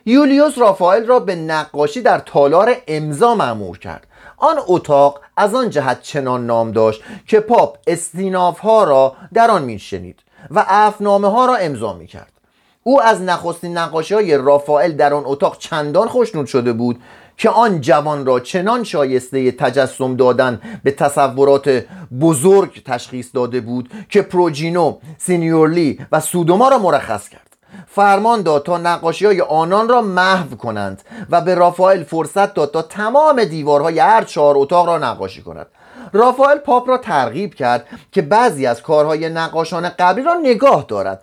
یولیوس 0.07 0.59
رافائل 0.59 1.07
را 1.07 1.21
به 1.21 1.35
نقاشی 1.35 2.03
در 2.03 2.19
تالار 2.19 2.77
امضا 2.87 3.35
مأمور 3.35 3.79
کرد. 3.79 4.07
آن 4.37 4.57
اتاق 4.67 5.21
از 5.37 5.55
آن 5.55 5.71
جهت 5.71 6.03
چنان 6.03 6.47
نام 6.47 6.73
داشت 6.73 7.03
که 7.27 7.41
پاپ 7.41 7.79
استیناف 7.87 8.59
ها 8.59 8.85
را 8.85 9.17
در 9.35 9.51
آن 9.51 9.65
میشنید 9.65 10.21
و 10.51 10.65
عفونامه 10.69 11.29
ها 11.29 11.47
را 11.47 11.57
امضا 11.57 11.93
می 11.93 12.07
کرد 12.07 12.33
او 12.83 13.03
از 13.03 13.23
نخستین 13.23 13.79
نقاشی 13.79 14.15
های 14.15 14.37
رافائل 14.37 14.93
در 14.93 15.15
آن 15.15 15.23
اتاق 15.27 15.59
چندان 15.59 16.09
خوشنود 16.09 16.47
شده 16.47 16.73
بود 16.73 17.01
که 17.37 17.51
آن 17.51 17.81
جوان 17.81 18.27
را 18.27 18.41
چنان 18.41 18.85
شایسته 18.85 19.51
تجسم 19.51 20.17
دادن 20.17 20.61
به 20.85 20.91
تصورات 20.91 21.85
بزرگ 22.21 22.83
تشخیص 22.85 23.29
داده 23.35 23.61
بود 23.61 23.91
که 24.09 24.23
پروجینو، 24.23 24.99
سینیورلی 25.19 25.99
و 26.13 26.21
سودوما 26.21 26.69
را 26.69 26.79
مرخص 26.79 27.29
کرد. 27.29 27.57
فرمان 27.87 28.43
داد 28.43 28.65
تا 28.65 28.79
نقاشی 28.79 29.27
های 29.27 29.41
آنان 29.41 29.89
را 29.89 30.03
محو 30.03 30.57
کنند 30.57 31.03
و 31.31 31.41
به 31.41 31.55
رافائل 31.55 32.05
فرصت 32.05 32.55
داد 32.55 32.71
تا 32.71 32.83
تمام 32.83 33.45
دیوارهای 33.45 33.99
هر 33.99 34.25
چهار 34.25 34.55
اتاق 34.59 34.87
را 34.87 34.99
نقاشی 34.99 35.43
کند. 35.43 35.67
رافائل 36.13 36.59
پاپ 36.59 36.89
را 36.89 36.99
ترغیب 36.99 37.55
کرد 37.55 37.87
که 38.13 38.23
بعضی 38.23 38.67
از 38.67 38.83
کارهای 38.83 39.29
نقاشان 39.29 39.89
قبلی 39.89 40.25
را 40.25 40.35
نگاه 40.35 40.85
دارد. 40.89 41.23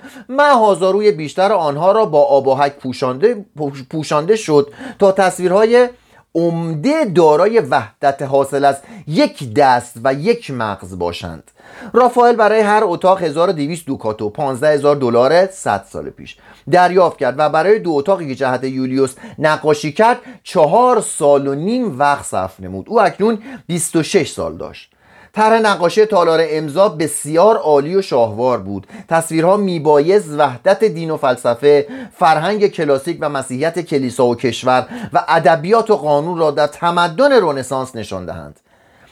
روی 0.91 1.11
بیشتر 1.11 1.53
آنها 1.53 1.91
را 1.91 2.05
با 2.05 2.23
آب 2.23 2.47
و 2.47 2.53
پوشانده, 2.69 3.45
پوشانده 3.89 4.35
شد 4.35 4.73
تا 4.99 5.11
تصویرهای 5.11 5.89
عمده 6.35 7.05
دارای 7.05 7.59
وحدت 7.59 8.21
حاصل 8.21 8.65
از 8.65 8.77
یک 9.07 9.53
دست 9.53 9.97
و 10.03 10.13
یک 10.13 10.51
مغز 10.51 10.97
باشند. 10.97 11.51
رافائل 11.93 12.35
برای 12.35 12.59
هر 12.59 12.81
اتاق 12.83 13.23
1200 13.23 13.85
دوکاتو 13.85 14.29
15000 14.29 14.95
دلار 14.95 15.45
100 15.45 15.85
سال 15.89 16.09
پیش 16.09 16.37
دریافت 16.71 17.17
کرد 17.17 17.35
و 17.37 17.49
برای 17.49 17.79
دو 17.79 17.91
اتاقی 17.91 18.27
که 18.27 18.35
جهت 18.35 18.63
یولیوس 18.63 19.15
نقاشی 19.39 19.91
کرد 19.91 20.17
چهار 20.43 21.01
سال 21.01 21.47
و 21.47 21.55
نیم 21.55 21.99
وقت 21.99 22.25
صرف 22.25 22.59
نمود. 22.59 22.85
او 22.89 23.01
اکنون 23.01 23.39
26 23.67 24.29
سال 24.29 24.57
داشت. 24.57 24.91
طرح 25.33 25.59
نقاشی 25.59 26.05
تالار 26.05 26.39
امضا 26.49 26.89
بسیار 26.89 27.57
عالی 27.57 27.95
و 27.95 28.01
شاهوار 28.01 28.57
بود. 28.57 28.87
تصویرها 29.09 29.57
میبایز 29.57 30.35
وحدت 30.37 30.83
دین 30.83 31.11
و 31.11 31.17
فلسفه 31.17 31.87
فرهنگ 32.17 32.67
کلاسیک 32.67 33.17
و 33.21 33.29
مسیحیت 33.29 33.79
کلیسا 33.79 34.25
و 34.25 34.35
کشور 34.35 34.87
و 35.13 35.23
ادبیات 35.27 35.89
و 35.89 35.95
قانون 35.95 36.37
را 36.37 36.51
در 36.51 36.67
تمدن 36.67 37.31
رنسانس 37.31 37.95
نشان 37.95 38.25
دهند. 38.25 38.59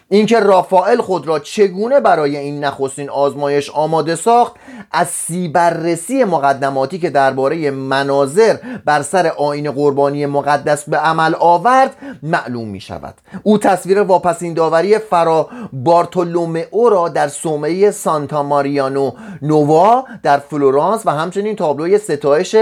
اینکه 0.09 0.39
رافائل 0.39 1.01
خود 1.01 1.27
را 1.27 1.39
چگونه 1.39 1.99
برای 1.99 2.37
این 2.37 2.63
نخستین 2.63 3.09
آزمایش 3.09 3.69
آماده 3.69 4.15
ساخت 4.15 4.55
از 4.91 5.07
سی 5.07 5.47
بررسی 5.47 6.23
مقدماتی 6.23 6.99
که 6.99 7.09
درباره 7.09 7.71
مناظر 7.71 8.57
بر 8.85 9.01
سر 9.01 9.27
آیین 9.27 9.71
قربانی 9.71 10.25
مقدس 10.25 10.89
به 10.89 10.97
عمل 10.97 11.35
آورد 11.39 11.95
معلوم 12.23 12.67
می 12.67 12.79
شود 12.79 13.13
او 13.43 13.57
تصویر 13.57 14.01
واپسین 14.01 14.53
داوری 14.53 14.97
فرا 14.97 15.49
بارتولومئو 15.73 16.89
را 16.89 17.09
در 17.09 17.27
صومعه 17.27 17.91
سانتا 17.91 18.43
ماریا 18.43 19.11
نووا 19.41 20.03
در 20.23 20.37
فلورانس 20.37 21.01
و 21.05 21.11
همچنین 21.11 21.55
تابلوی 21.55 21.97
ستایش 21.97 22.55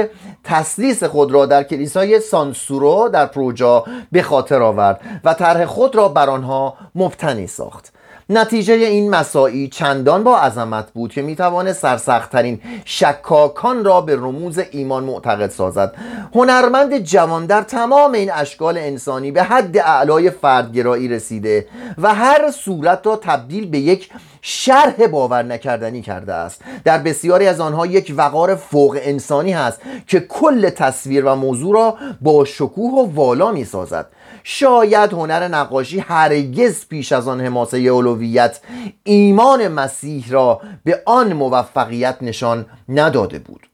تثلیث 0.43 1.03
خود 1.03 1.31
را 1.31 1.45
در 1.45 1.63
کلیسای 1.63 2.19
سان 2.19 2.49
سورو 2.49 3.09
در 3.13 3.25
پروجا 3.25 3.83
به 4.11 4.21
خاطر 4.21 4.61
آورد 4.61 5.01
و 5.23 5.33
طرح 5.33 5.65
خود 5.65 5.95
را 5.95 6.07
بر 6.07 6.29
آنها 6.29 6.73
مبتنی 6.95 7.34
ساخت. 7.47 7.93
نتیجه 8.29 8.73
این 8.73 9.09
مساعی 9.09 9.67
چندان 9.67 10.23
با 10.23 10.37
عظمت 10.37 10.91
بود 10.91 11.11
که 11.13 11.21
می‌توانه 11.21 11.73
سرسختترین 11.73 12.61
شکاکان 12.85 13.85
را 13.85 14.01
به 14.01 14.15
رموز 14.15 14.59
ایمان 14.71 15.03
معتقد 15.03 15.49
سازد. 15.49 15.95
هنرمند 16.35 16.97
جوان 16.97 17.45
در 17.45 17.61
تمام 17.61 18.11
این 18.11 18.31
اشکال 18.31 18.77
انسانی 18.77 19.31
به 19.31 19.43
حد 19.43 19.77
اعلای 19.77 20.29
فردگرایی 20.29 21.07
رسیده 21.07 21.67
و 21.97 22.13
هر 22.13 22.51
صورت 22.51 23.07
را 23.07 23.15
تبدیل 23.15 23.69
به 23.69 23.79
یک 23.79 24.09
شرح 24.47 25.07
باور 25.07 25.43
نکردنی 25.43 26.01
کرده 26.01 26.33
است. 26.33 26.61
در 26.83 26.97
بسیاری 26.97 27.47
از 27.47 27.59
آنها 27.59 27.85
یک 27.85 28.13
وقار 28.17 28.55
فوق 28.55 28.99
انسانی 29.01 29.53
هست 29.53 29.81
که 30.07 30.19
کل 30.19 30.69
تصویر 30.69 31.25
و 31.25 31.35
موضوع 31.35 31.73
را 31.73 31.97
با 32.21 32.45
شکوه 32.45 32.93
و 32.93 33.15
والا 33.15 33.51
می 33.51 33.65
سازد. 33.65 34.05
شاید 34.43 35.13
هنر 35.13 35.47
نقاشی 35.47 35.99
هرگز 35.99 36.87
پیش 36.87 37.11
از 37.11 37.27
آن 37.27 37.41
حماسه 37.41 37.77
اولویت 37.77 38.59
ایمان 39.03 39.67
مسیح 39.67 40.25
را 40.29 40.61
به 40.83 41.01
آن 41.05 41.33
موفقیت 41.33 42.17
نشان 42.21 42.65
نداده 42.89 43.39
بود. 43.39 43.67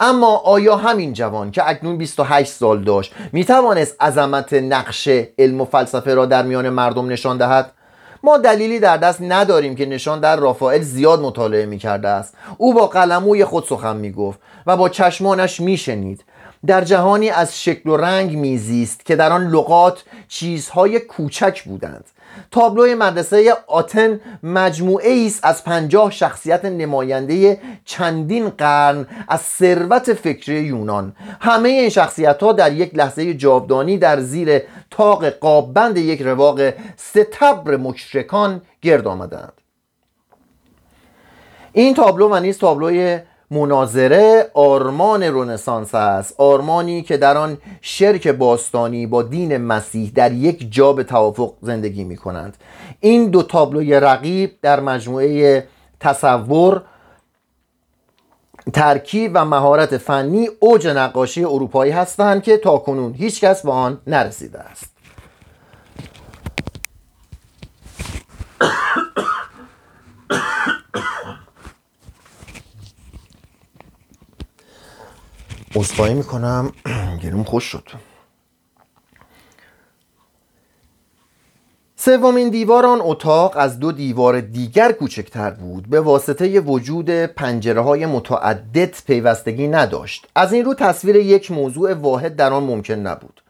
اما 0.00 0.36
آیا 0.36 0.76
همین 0.76 1.12
جوان 1.12 1.50
که 1.50 1.68
اکنون 1.68 1.98
28 1.98 2.52
سال 2.52 2.84
داشت 2.84 3.14
می 3.32 3.44
توانست 3.44 4.02
عظمت 4.02 4.52
نقش 4.52 5.08
علم 5.38 5.60
و 5.60 5.64
فلسفه 5.64 6.14
را 6.14 6.26
در 6.26 6.42
میان 6.42 6.68
مردم 6.68 7.08
نشان 7.08 7.36
دهد؟ 7.38 7.72
ما 8.22 8.38
دلیلی 8.38 8.80
در 8.80 8.96
دست 8.96 9.22
نداریم 9.22 9.74
که 9.76 9.86
نشان 9.86 10.20
در 10.20 10.36
رافائل 10.36 10.80
زیاد 10.80 11.20
مطالعه 11.20 11.66
می 11.66 11.78
کرده 11.78 12.08
است. 12.08 12.34
او 12.58 12.74
با 12.74 12.86
قلموی 12.86 13.44
خود 13.44 13.64
سخن 13.64 13.96
می 13.96 14.12
گفت 14.12 14.38
و 14.66 14.76
با 14.76 14.88
چشمانش 14.88 15.60
می 15.60 15.76
شنید 15.76 16.24
در 16.66 16.84
جهانی 16.84 17.30
از 17.30 17.62
شکل 17.62 17.90
و 17.90 17.96
رنگ 17.96 18.36
میزیست 18.36 19.06
که 19.06 19.16
در 19.16 19.32
آن 19.32 19.48
لغات 19.48 20.04
چیزهای 20.28 21.00
کوچک 21.00 21.62
بودند. 21.64 22.04
تابلوی 22.50 22.94
مدرسه 22.94 23.52
آتن 23.66 24.20
مجموعه 24.42 25.26
است 25.26 25.44
از 25.44 25.64
پنجاه 25.64 26.10
شخصیت 26.10 26.64
نماینده 26.64 27.60
چندین 27.84 28.48
قرن 28.48 29.06
از 29.28 29.40
ثروت 29.40 30.12
فکری 30.12 30.60
یونان. 30.60 31.16
همه 31.40 31.68
این 31.68 31.88
شخصیت 31.88 32.42
ها 32.42 32.52
در 32.52 32.72
یک 32.72 32.94
لحظه 32.94 33.34
جاودانی 33.34 33.98
در 33.98 34.20
زیر 34.20 34.62
تاق 34.90 35.28
قابند 35.28 35.98
یک 35.98 36.22
رواق 36.22 36.60
ستبر 36.96 37.76
مشرکان 37.76 38.62
گرد 38.82 39.06
آمدند. 39.06 39.52
این 41.72 41.94
تابلو 41.94 42.28
و 42.28 42.40
نیز 42.40 42.58
تابلوی 42.58 43.20
مناظره 43.50 44.50
آرمان 44.54 45.22
رونسانس 45.22 45.94
است. 45.94 46.34
آرمانی 46.38 47.02
که 47.02 47.16
در 47.16 47.36
آن 47.36 47.58
شرک 47.80 48.28
باستانی 48.28 49.06
با 49.06 49.22
دین 49.22 49.56
مسیح 49.56 50.12
در 50.14 50.32
یک 50.32 50.72
جا 50.72 50.92
به 50.92 51.04
توافق 51.04 51.52
زندگی 51.62 52.04
می 52.04 52.16
کنند 52.16 52.56
این 53.00 53.30
دو 53.30 53.42
تابلوی 53.42 54.00
رقیب 54.00 54.52
در 54.62 54.80
مجموعه 54.80 55.68
تصور 56.00 56.82
ترکیب 58.72 59.30
و 59.34 59.44
مهارت 59.44 59.98
فنی 59.98 60.48
اوج 60.60 60.86
نقاشی 60.86 61.44
اروپایی 61.44 61.92
هستند 61.92 62.42
که 62.42 62.56
تاکنون 62.56 63.14
هیچکس 63.14 63.62
به 63.62 63.72
آن 63.72 64.00
نرسیده 64.06 64.58
است. 64.58 64.97
عذرخواهی 75.78 76.14
می‌کنم. 76.14 76.72
گلوم 77.22 77.44
خوش 77.44 77.64
شد. 77.64 77.88
سومین 81.96 82.48
دیوار 82.48 82.86
آن 82.86 82.98
اتاق 83.02 83.56
از 83.56 83.78
دو 83.78 83.92
دیوار 83.92 84.40
دیگر 84.40 84.92
کوچکتر 84.92 85.50
بود. 85.50 85.88
به 85.88 86.00
واسطه 86.00 86.60
وجود 86.60 87.10
پنجره 87.10 87.80
های 87.80 88.06
متعدد 88.06 88.94
پیوستگی 89.06 89.68
نداشت. 89.68 90.26
از 90.34 90.52
این 90.52 90.64
رو 90.64 90.74
تصویر 90.74 91.16
یک 91.16 91.50
موضوع 91.50 91.94
واحد 91.94 92.36
در 92.36 92.52
آن 92.52 92.62
ممکن 92.62 92.94
نبود. 92.94 93.42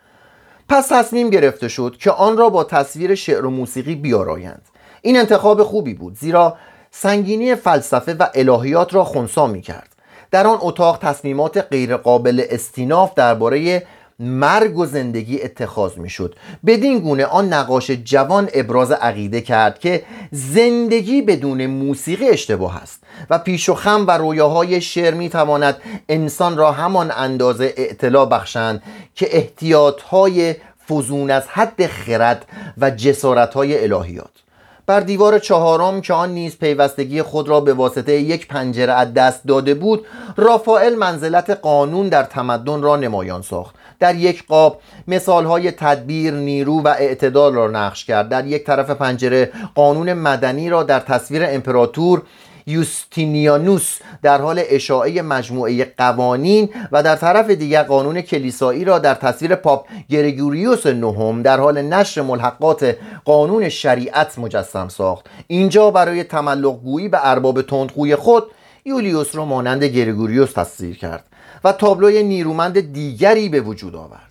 پس 0.68 0.88
تصمیم 0.88 1.30
گرفته 1.30 1.68
شد 1.68 1.96
که 2.00 2.10
آن 2.10 2.36
را 2.36 2.50
با 2.50 2.64
تصویر 2.64 3.14
شعر 3.14 3.46
و 3.46 3.50
موسیقی 3.50 3.94
بیارایند. 3.94 4.62
این 5.02 5.18
انتخاب 5.18 5.62
خوبی 5.62 5.94
بود 5.94 6.18
زیرا 6.18 6.56
سنگینی 6.90 7.54
فلسفه 7.54 8.14
و 8.14 8.26
الهیات 8.34 8.94
را 8.94 9.04
خونسا 9.04 9.46
می 9.46 9.60
کرد 9.62 9.97
در 10.30 10.46
آن 10.46 10.58
اتاق 10.60 10.98
تصمیمات 10.98 11.58
غیرقابل 11.70 12.42
استیناف 12.50 13.14
درباره 13.14 13.82
مرگ 14.20 14.78
و 14.78 14.86
زندگی 14.86 15.42
اتخاذ 15.42 15.98
می‌شد. 15.98 16.34
بدین 16.66 16.98
گونه 16.98 17.26
آن 17.26 17.52
نقاش 17.52 17.90
جوان 17.90 18.48
ابراز 18.54 18.90
عقیده 18.92 19.40
کرد 19.40 19.78
که 19.78 20.02
زندگی 20.32 21.22
بدون 21.22 21.66
موسیقی 21.66 22.28
اشتباه 22.28 22.76
است 22.76 23.02
و 23.30 23.38
پیش 23.38 23.68
و 23.68 23.74
خم 23.74 24.04
و 24.08 24.10
رویاهای 24.10 24.80
شعر 24.80 25.14
می 25.14 25.28
تواند 25.28 25.76
انسان 26.08 26.56
را 26.56 26.72
همان 26.72 27.10
اندازه 27.10 27.74
اعتلا 27.76 28.24
بخشند 28.24 28.82
که 29.14 29.36
احتیاطهای 29.36 30.54
فزون 30.88 31.30
از 31.30 31.48
حد 31.48 31.86
خرد 31.86 32.46
و 32.78 32.90
جسارتهای 32.90 33.82
الهیات. 33.82 34.47
بر 34.88 35.00
دیوار 35.00 35.38
چهارم 35.38 36.00
که 36.00 36.14
آن 36.14 36.30
نیز 36.30 36.58
پیوستگی 36.58 37.22
خود 37.22 37.48
را 37.48 37.60
به 37.60 37.72
واسطه 37.72 38.12
یک 38.12 38.48
پنجره 38.48 38.92
از 38.92 39.14
دست 39.14 39.44
داده 39.46 39.74
بود 39.74 40.06
رافائل 40.36 40.94
منزلت 40.94 41.50
قانون 41.50 42.08
در 42.08 42.22
تمدن 42.22 42.82
را 42.82 42.96
نمایان 42.96 43.42
ساخت. 43.42 43.74
در 44.00 44.14
یک 44.14 44.46
قاب 44.46 44.80
مثالهای 45.08 45.70
تدبیر 45.70 46.34
نیرو 46.34 46.82
و 46.82 46.88
اعتدال 46.88 47.54
را 47.54 47.66
نقش 47.66 48.04
کرد. 48.04 48.28
در 48.28 48.46
یک 48.46 48.64
طرف 48.64 48.90
پنجره 48.90 49.52
قانون 49.74 50.12
مدنی 50.12 50.70
را 50.70 50.82
در 50.82 51.00
تصویر 51.00 51.42
امپراتور 51.48 52.22
یوستینیانوس 52.68 53.98
در 54.22 54.40
حال 54.40 54.62
اشاعه 54.68 55.22
مجموعه 55.22 55.84
قوانین 55.98 56.68
و 56.92 57.02
در 57.02 57.16
طرف 57.16 57.50
دیگر 57.50 57.82
قانون 57.82 58.20
کلیسایی 58.20 58.84
را 58.84 58.98
در 58.98 59.14
تصویر 59.14 59.54
پاپ 59.54 59.86
گرگوریوس 60.10 60.86
نهم 60.86 61.42
در 61.42 61.60
حال 61.60 61.82
نشر 61.82 62.22
ملحقات 62.22 62.96
قانون 63.24 63.68
شریعت 63.68 64.38
مجسم 64.38 64.88
ساخت. 64.88 65.26
اینجا 65.46 65.90
برای 65.90 66.24
تملق 66.24 66.82
گویی 66.82 67.08
به 67.08 67.18
ارباب 67.22 67.62
تندخوی 67.62 68.16
خود 68.16 68.44
یولیوس 68.84 69.36
را 69.36 69.44
مانند 69.44 69.84
گرگوریوس 69.84 70.52
تصویر 70.52 70.96
کرد 70.96 71.24
و 71.64 71.72
تابلوی 71.72 72.22
نیرومند 72.22 72.92
دیگری 72.92 73.48
به 73.48 73.60
وجود 73.60 73.94
آورد. 73.94 74.27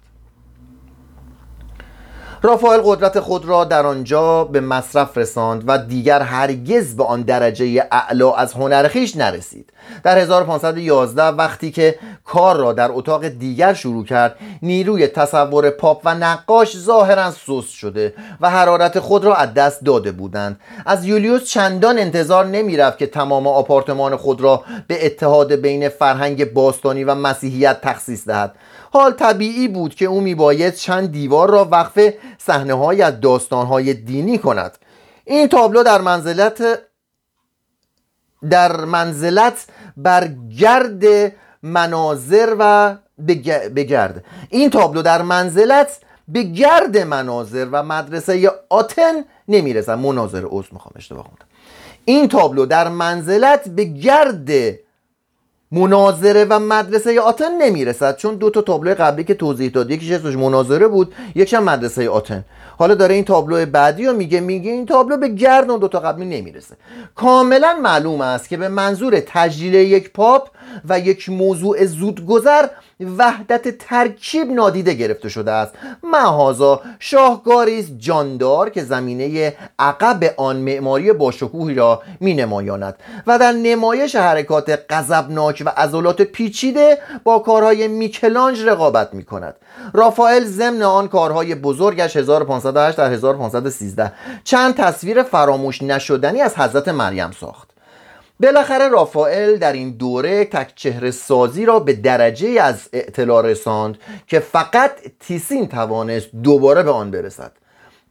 رافائل 2.42 2.82
قدرت 2.84 3.20
خود 3.20 3.46
را 3.46 3.64
در 3.64 3.86
آنجا 3.86 4.44
به 4.44 4.60
مصرف 4.60 5.18
رساند 5.18 5.64
و 5.68 5.78
دیگر 5.78 6.22
هرگز 6.22 6.96
به 6.96 7.04
آن 7.04 7.22
درجه 7.22 7.88
اعلا 7.92 8.34
از 8.34 8.54
هنر 8.54 8.88
خیش 8.88 9.16
نرسید. 9.16 9.74
در 10.04 10.18
1511 10.18 11.24
وقتی 11.24 11.72
که 11.72 11.96
کار 12.26 12.58
را 12.58 12.74
در 12.74 12.92
اتاق 12.92 13.28
دیگر 13.28 13.74
شروع 13.74 14.06
کرد 14.06 14.36
نیروی 14.62 15.08
تصور 15.08 15.70
پاپ 15.70 16.02
و 16.06 16.16
نقاش 16.16 16.78
ظاهرا 16.78 17.32
سست 17.32 17.70
شده 17.70 18.14
و 18.42 18.50
حرارت 18.50 19.00
خود 19.00 19.26
را 19.26 19.36
از 19.36 19.54
دست 19.54 19.84
داده 19.84 20.12
بودند. 20.12 20.60
از 20.86 21.06
یولیوس 21.06 21.44
چندان 21.44 22.00
انتظار 22.00 22.46
نمی 22.46 22.78
رفت 22.78 22.98
که 22.98 23.08
تمام 23.08 23.48
آپارتمان 23.48 24.16
خود 24.16 24.42
را 24.42 24.64
به 24.88 25.06
اتحاد 25.06 25.54
بین 25.54 25.90
فرهنگ 25.90 26.54
باستانی 26.54 27.04
و 27.04 27.16
مسیحیت 27.16 27.82
تخصیص 27.82 28.28
دهد. 28.28 28.56
حال 29.00 29.12
طبیعی 29.12 29.68
بود 29.68 29.96
که 29.96 30.06
او 30.06 30.22
میباید 30.22 30.74
چند 30.74 31.12
دیوار 31.12 31.50
را 31.50 31.68
وقف 31.72 32.14
صحنه 32.38 32.74
های 32.74 33.02
از 33.02 33.20
داستان 33.20 33.66
های 33.66 33.94
دینی 33.94 34.38
کند. 34.38 34.78
این 35.26 35.48
تابلو 35.48 35.84
در 35.84 36.02
منزلت 36.02 36.80
در 38.50 38.86
منزلت 38.86 39.66
بر 39.98 40.30
گرد 40.60 41.04
مناظر 41.64 42.56
و 42.60 42.96
بگرد. 43.76 44.26
این 44.50 44.70
تابلو 44.70 45.02
در 45.02 45.22
منزلت 45.22 46.00
به 46.28 46.44
گرد 46.44 46.98
مناظر 46.98 47.68
و 47.72 47.84
مدرسه 47.84 48.52
آتن 48.70 49.14
نمی‌رسد. 49.48 49.98
مناظر 49.98 50.44
عضو 50.46 50.68
می‌خوام 50.72 50.94
اشتباه 50.96 51.24
خوندم 51.24 51.46
این 52.06 52.28
تابلو 52.28 52.66
در 52.66 52.88
منزلت 52.90 53.70
به 53.70 53.84
گرد 53.84 54.50
مناظره 55.72 56.46
و 56.50 56.60
مدرسه 56.60 57.22
آتن 57.22 57.58
نمی‌رسد 57.62 58.18
چون 58.18 58.36
دو 58.36 58.50
تا 58.50 58.62
تابلو 58.62 58.94
قبلی 58.94 59.24
که 59.24 59.34
توضیح 59.34 59.72
داد 59.72 59.92
یکیش 59.92 60.12
اسمش 60.12 60.36
مناظره 60.36 60.88
بود 60.88 61.16
یکیش 61.36 61.54
هم 61.54 61.64
مدرسه 61.64 62.10
آتن. 62.10 62.46
حالا 62.78 62.96
داره 62.96 63.16
این 63.16 63.24
تابلو 63.24 63.66
بعدی 63.66 64.06
رو 64.06 64.14
میگه 64.14 64.40
میگه 64.40 64.72
این 64.72 64.86
تابلو 64.86 65.18
به 65.18 65.28
گرد 65.28 65.70
اون 65.70 65.80
دو 65.80 65.88
تا 65.88 66.00
قبلی 66.00 66.26
نمی‌رسه. 66.26 66.76
کاملا 67.16 67.80
معلوم 67.84 68.22
است 68.22 68.50
که 68.50 68.58
به 68.58 68.68
منظور 68.68 69.20
تجلیل 69.20 69.74
یک 69.74 70.14
پاپ 70.14 70.50
و 70.90 71.00
یک 71.00 71.30
موضوع 71.30 71.86
زودگذر 71.86 72.68
وحدت 73.00 73.78
ترکیب 73.78 74.52
نادیده 74.52 74.94
گرفته 74.94 75.30
شده 75.30 75.52
است. 75.52 75.74
محازا 76.04 76.82
شاهگاریز 77.00 77.98
جاندار 77.98 78.70
که 78.70 78.84
زمینه 78.84 79.54
عقب 79.80 80.34
آن 80.38 80.56
معماری 80.56 81.14
باشکوهی 81.14 81.76
را 81.76 82.02
می 82.20 82.34
نمایاند 82.34 82.96
و 83.28 83.40
در 83.40 83.52
نمایش 83.52 84.16
حرکات 84.16 84.80
غضبناک 84.90 85.64
و 85.66 85.70
عضلات 85.70 86.22
پیچیده 86.22 86.98
با 87.24 87.40
کارهای 87.40 87.88
میکلانج 87.88 88.64
رقابت 88.64 89.14
می 89.14 89.24
کند 89.24 89.56
رافائل 89.94 90.44
ضمن 90.44 90.82
آن 90.82 91.08
کارهای 91.08 91.56
بزرگش 91.56 92.16
1508 92.16 92.98
در 92.98 93.12
1513 93.12 94.12
چند 94.44 94.76
تصویر 94.76 95.24
فراموش 95.24 95.82
نشدنی 95.82 96.42
از 96.42 96.56
حضرت 96.56 96.88
مریم 96.88 97.32
ساخت. 97.32 97.67
بالاخره 98.40 98.88
رافائل 98.88 99.58
در 99.58 99.74
این 99.74 99.92
دوره 99.92 100.46
تک 100.46 100.76
چهره 100.76 101.12
سازی 101.12 101.66
را 101.66 101.80
به 101.80 101.94
درجه 101.94 102.62
از 102.62 102.90
اعتلا 102.94 103.42
رساند 103.42 103.98
که 104.28 104.40
فقط 104.40 104.92
تیسین 105.20 105.68
توانست 105.68 106.30
دوباره 106.44 106.84
به 106.84 106.92
آن 106.92 107.12
برسد. 107.12 107.52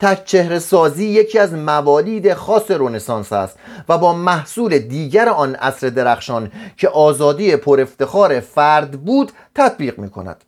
تک 0.01 0.25
چهره 0.25 0.59
سازی 0.59 1.05
یکی 1.05 1.39
از 1.39 1.53
موالید 1.53 2.35
خاص 2.35 2.71
رونسانس 2.71 3.33
است 3.33 3.59
و 3.89 3.99
با 3.99 4.13
محصول 4.13 4.79
دیگر 4.79 5.29
آن 5.29 5.55
عصر 5.55 5.89
درخشان 5.89 6.53
که 6.77 6.89
آزادی 6.89 7.57
پر 7.57 7.81
افتخار 7.81 8.41
فرد 8.41 8.91
بود 8.91 9.33
تطبیق 9.55 9.99
می 9.99 10.11
کند 10.11 10.45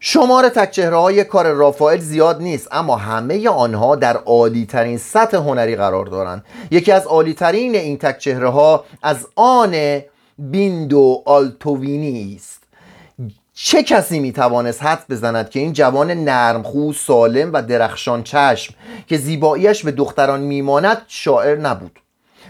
شمار 0.00 0.48
تکچهره 0.48 0.96
های 0.96 1.24
کار 1.24 1.52
رافائل 1.52 1.98
زیاد 1.98 2.42
نیست 2.42 2.68
اما 2.72 2.96
همه 2.96 3.48
آنها 3.48 3.96
در 3.96 4.16
عالی 4.16 4.66
ترین 4.66 4.98
سطح 4.98 5.36
هنری 5.36 5.76
قرار 5.76 6.06
دارند. 6.06 6.44
یکی 6.70 6.92
از 6.92 7.06
عالی 7.06 7.34
ترین 7.34 7.74
این 7.74 7.98
تکچهره 7.98 8.48
ها 8.48 8.84
از 9.02 9.26
آن 9.36 10.00
بیندو 10.38 11.22
آلتوینی 11.26 12.34
است. 12.36 12.62
چه 13.54 13.82
کسی 13.82 14.20
می 14.20 14.32
توانست 14.32 14.82
حد 14.82 15.04
بزند 15.10 15.50
که 15.50 15.60
این 15.60 15.72
جوان 15.72 16.10
نرمخو 16.10 16.92
سالم 16.92 17.52
و 17.52 17.62
درخشان 17.62 18.22
چشم 18.22 18.74
که 19.06 19.16
زیباییش 19.16 19.84
به 19.84 19.92
دختران 19.92 20.40
میماند 20.40 21.02
شاعر 21.08 21.56
نبود 21.56 22.00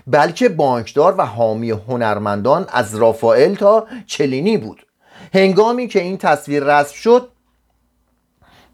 بلکه 0.06 0.48
بانکدار 0.48 1.14
و 1.18 1.26
حامی 1.26 1.70
هنرمندان 1.70 2.66
از 2.72 2.94
رافائل 2.94 3.54
تا 3.54 3.86
چلینی 4.06 4.56
بود. 4.56 4.86
هنگامی 5.34 5.88
که 5.88 6.02
این 6.02 6.18
تصویر 6.18 6.64
رسم 6.64 6.94
شد 6.94 7.28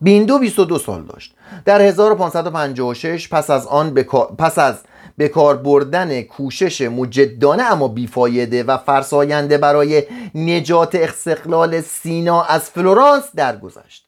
بیندو 0.02 0.38
22 0.38 0.78
سال 0.78 1.02
داشت. 1.02 1.34
در 1.64 1.80
1556 1.80 3.28
پس 3.28 3.50
از 3.50 3.66
آن 3.66 3.94
پس 4.38 4.58
از 4.58 4.74
به 5.16 5.28
کار 5.28 5.56
بردن 5.56 6.22
کوشش 6.22 6.80
مجدانه 6.80 7.62
اما 7.62 7.88
بیفایده 7.88 8.62
و 8.62 8.78
فرساینده 8.78 9.58
برای 9.58 10.02
نجات 10.34 10.94
استقلال 10.94 11.80
سینا 11.80 12.42
از 12.42 12.70
فلورانس 12.70 13.24
درگذشت. 13.34 14.06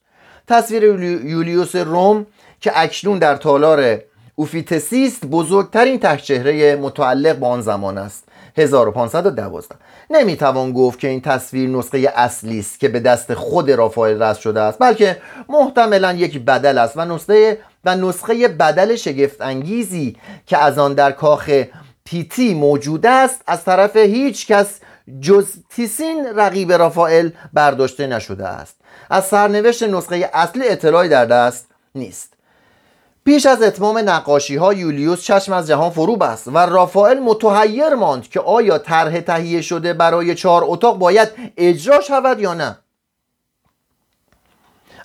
تصویر 0.49 0.83
یولیوس 1.25 1.77
روم 1.77 2.27
که 2.61 2.73
اکنون 2.75 3.19
در 3.19 3.37
تالار 3.37 3.99
اوفیتسیست 4.35 5.27
بزرگترین 5.27 5.99
تکچهره 6.01 6.77
متعلق 6.77 7.37
به 7.37 7.47
آن 7.47 7.61
زمان 7.61 7.99
است. 7.99 8.24
1512 8.57 9.75
نمی‌توان 10.11 10.73
گفت 10.73 10.99
که 10.99 11.09
این 11.09 11.21
تصویر 11.21 11.69
نسخه 11.69 12.13
اصلی 12.17 12.59
است 12.59 12.81
که 12.81 12.89
به 12.89 13.01
دست 13.01 13.35
خود 13.35 13.71
رافائل 13.71 14.23
رسم 14.23 14.41
شده 14.41 14.61
است 14.61 14.79
بلکه 14.79 15.17
محتملا 15.49 16.13
یک 16.13 16.39
بدل 16.39 16.79
است 16.79 16.97
و 16.97 17.05
نسخه 17.05 17.59
و 17.85 17.97
نسخه 17.97 18.49
بدل 18.49 18.97
شگفت 18.97 19.41
انگیزی 19.41 20.17
که 20.47 20.59
از 20.59 20.79
آن 20.79 20.95
در 20.95 21.13
کاخ 21.13 21.65
پیتی 22.05 22.55
موجود 22.55 23.07
است 23.07 23.43
از 23.47 23.65
طرف 23.65 23.97
هیچ 23.97 24.47
کس 24.47 24.81
جز 25.21 25.47
تیسین 25.71 26.27
رقیب 26.37 26.73
رافائل 26.73 27.31
برداشته 27.53 28.07
نشده 28.07 28.49
است. 28.49 28.77
از 29.11 29.25
سرنوشت 29.25 29.83
نسخه 29.83 30.31
اصلی 30.33 30.69
اطلاعی 30.69 31.09
در 31.09 31.25
دست 31.25 31.69
نیست. 31.95 32.34
پیش 33.25 33.47
از 33.47 33.63
اتمام 33.63 33.99
نقاشی 33.99 34.57
ها 34.57 34.75
یولیوس 34.75 35.23
چشم 35.23 35.53
از 35.53 35.69
جهان 35.69 35.91
فرو 35.91 36.17
بست 36.17 36.49
و 36.49 36.59
رافائل 36.59 37.19
متحیر 37.19 37.95
ماند 37.95 38.29
که 38.29 38.41
آیا 38.41 38.79
طرح 38.79 39.21
تهیه 39.21 39.61
شده 39.61 39.93
برای 39.93 40.35
چهار 40.35 40.63
اتاق 40.65 40.99
باید 40.99 41.29
اجرا 41.57 42.01
شود 42.01 42.41
یا 42.41 42.55
نه. 42.55 42.79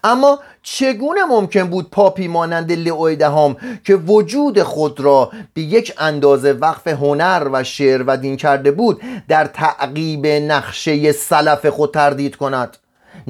اما 0.03 0.39
چگونه 0.63 1.23
ممکن 1.23 1.63
بود 1.63 1.89
پاپی 1.89 2.27
مانند 2.27 2.71
لئویدهام 2.71 3.57
که 3.83 3.95
وجود 3.95 4.63
خود 4.63 4.99
را 4.99 5.31
به 5.53 5.61
یک 5.61 5.93
اندازه 5.97 6.51
وقف 6.51 6.87
هنر 6.87 7.49
و 7.53 7.63
شعر 7.63 8.03
و 8.07 8.17
دین 8.17 8.37
کرده 8.37 8.71
بود 8.71 9.01
در 9.27 9.45
تعقیب 9.45 10.27
نقشه 10.27 11.11
سلف 11.11 11.65
خود 11.65 11.93
تردید 11.93 12.35
کند؟ 12.35 12.77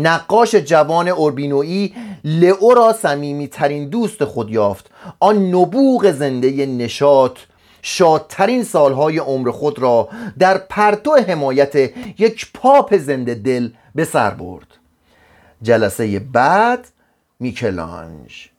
نقاش 0.02 0.56
جوان 0.56 1.08
اوربینویی 1.08 1.94
لئو 2.24 2.74
را 2.74 2.94
سمیمی 2.94 3.48
ترین 3.48 3.90
دوست 3.90 4.26
خود 4.26 4.50
یافت. 4.50 4.92
آن 5.20 5.56
نبوغ 5.56 6.12
زنده 6.12 6.66
نشاط 6.66 7.38
شادترین 7.82 8.64
سالهای 8.64 9.18
عمر 9.18 9.52
خود 9.52 9.80
را 9.80 10.10
در 10.40 10.58
پرتو 10.58 11.16
حمایت 11.16 11.76
یک 12.20 12.52
پاپ 12.54 12.98
زنده 12.98 13.36
دل 13.36 13.70
به 13.96 14.06
سر 14.06 14.30
برد. 14.30 14.68
جلسه 15.62 16.20
بعد 16.20 16.88
میکلانج. 17.40 18.50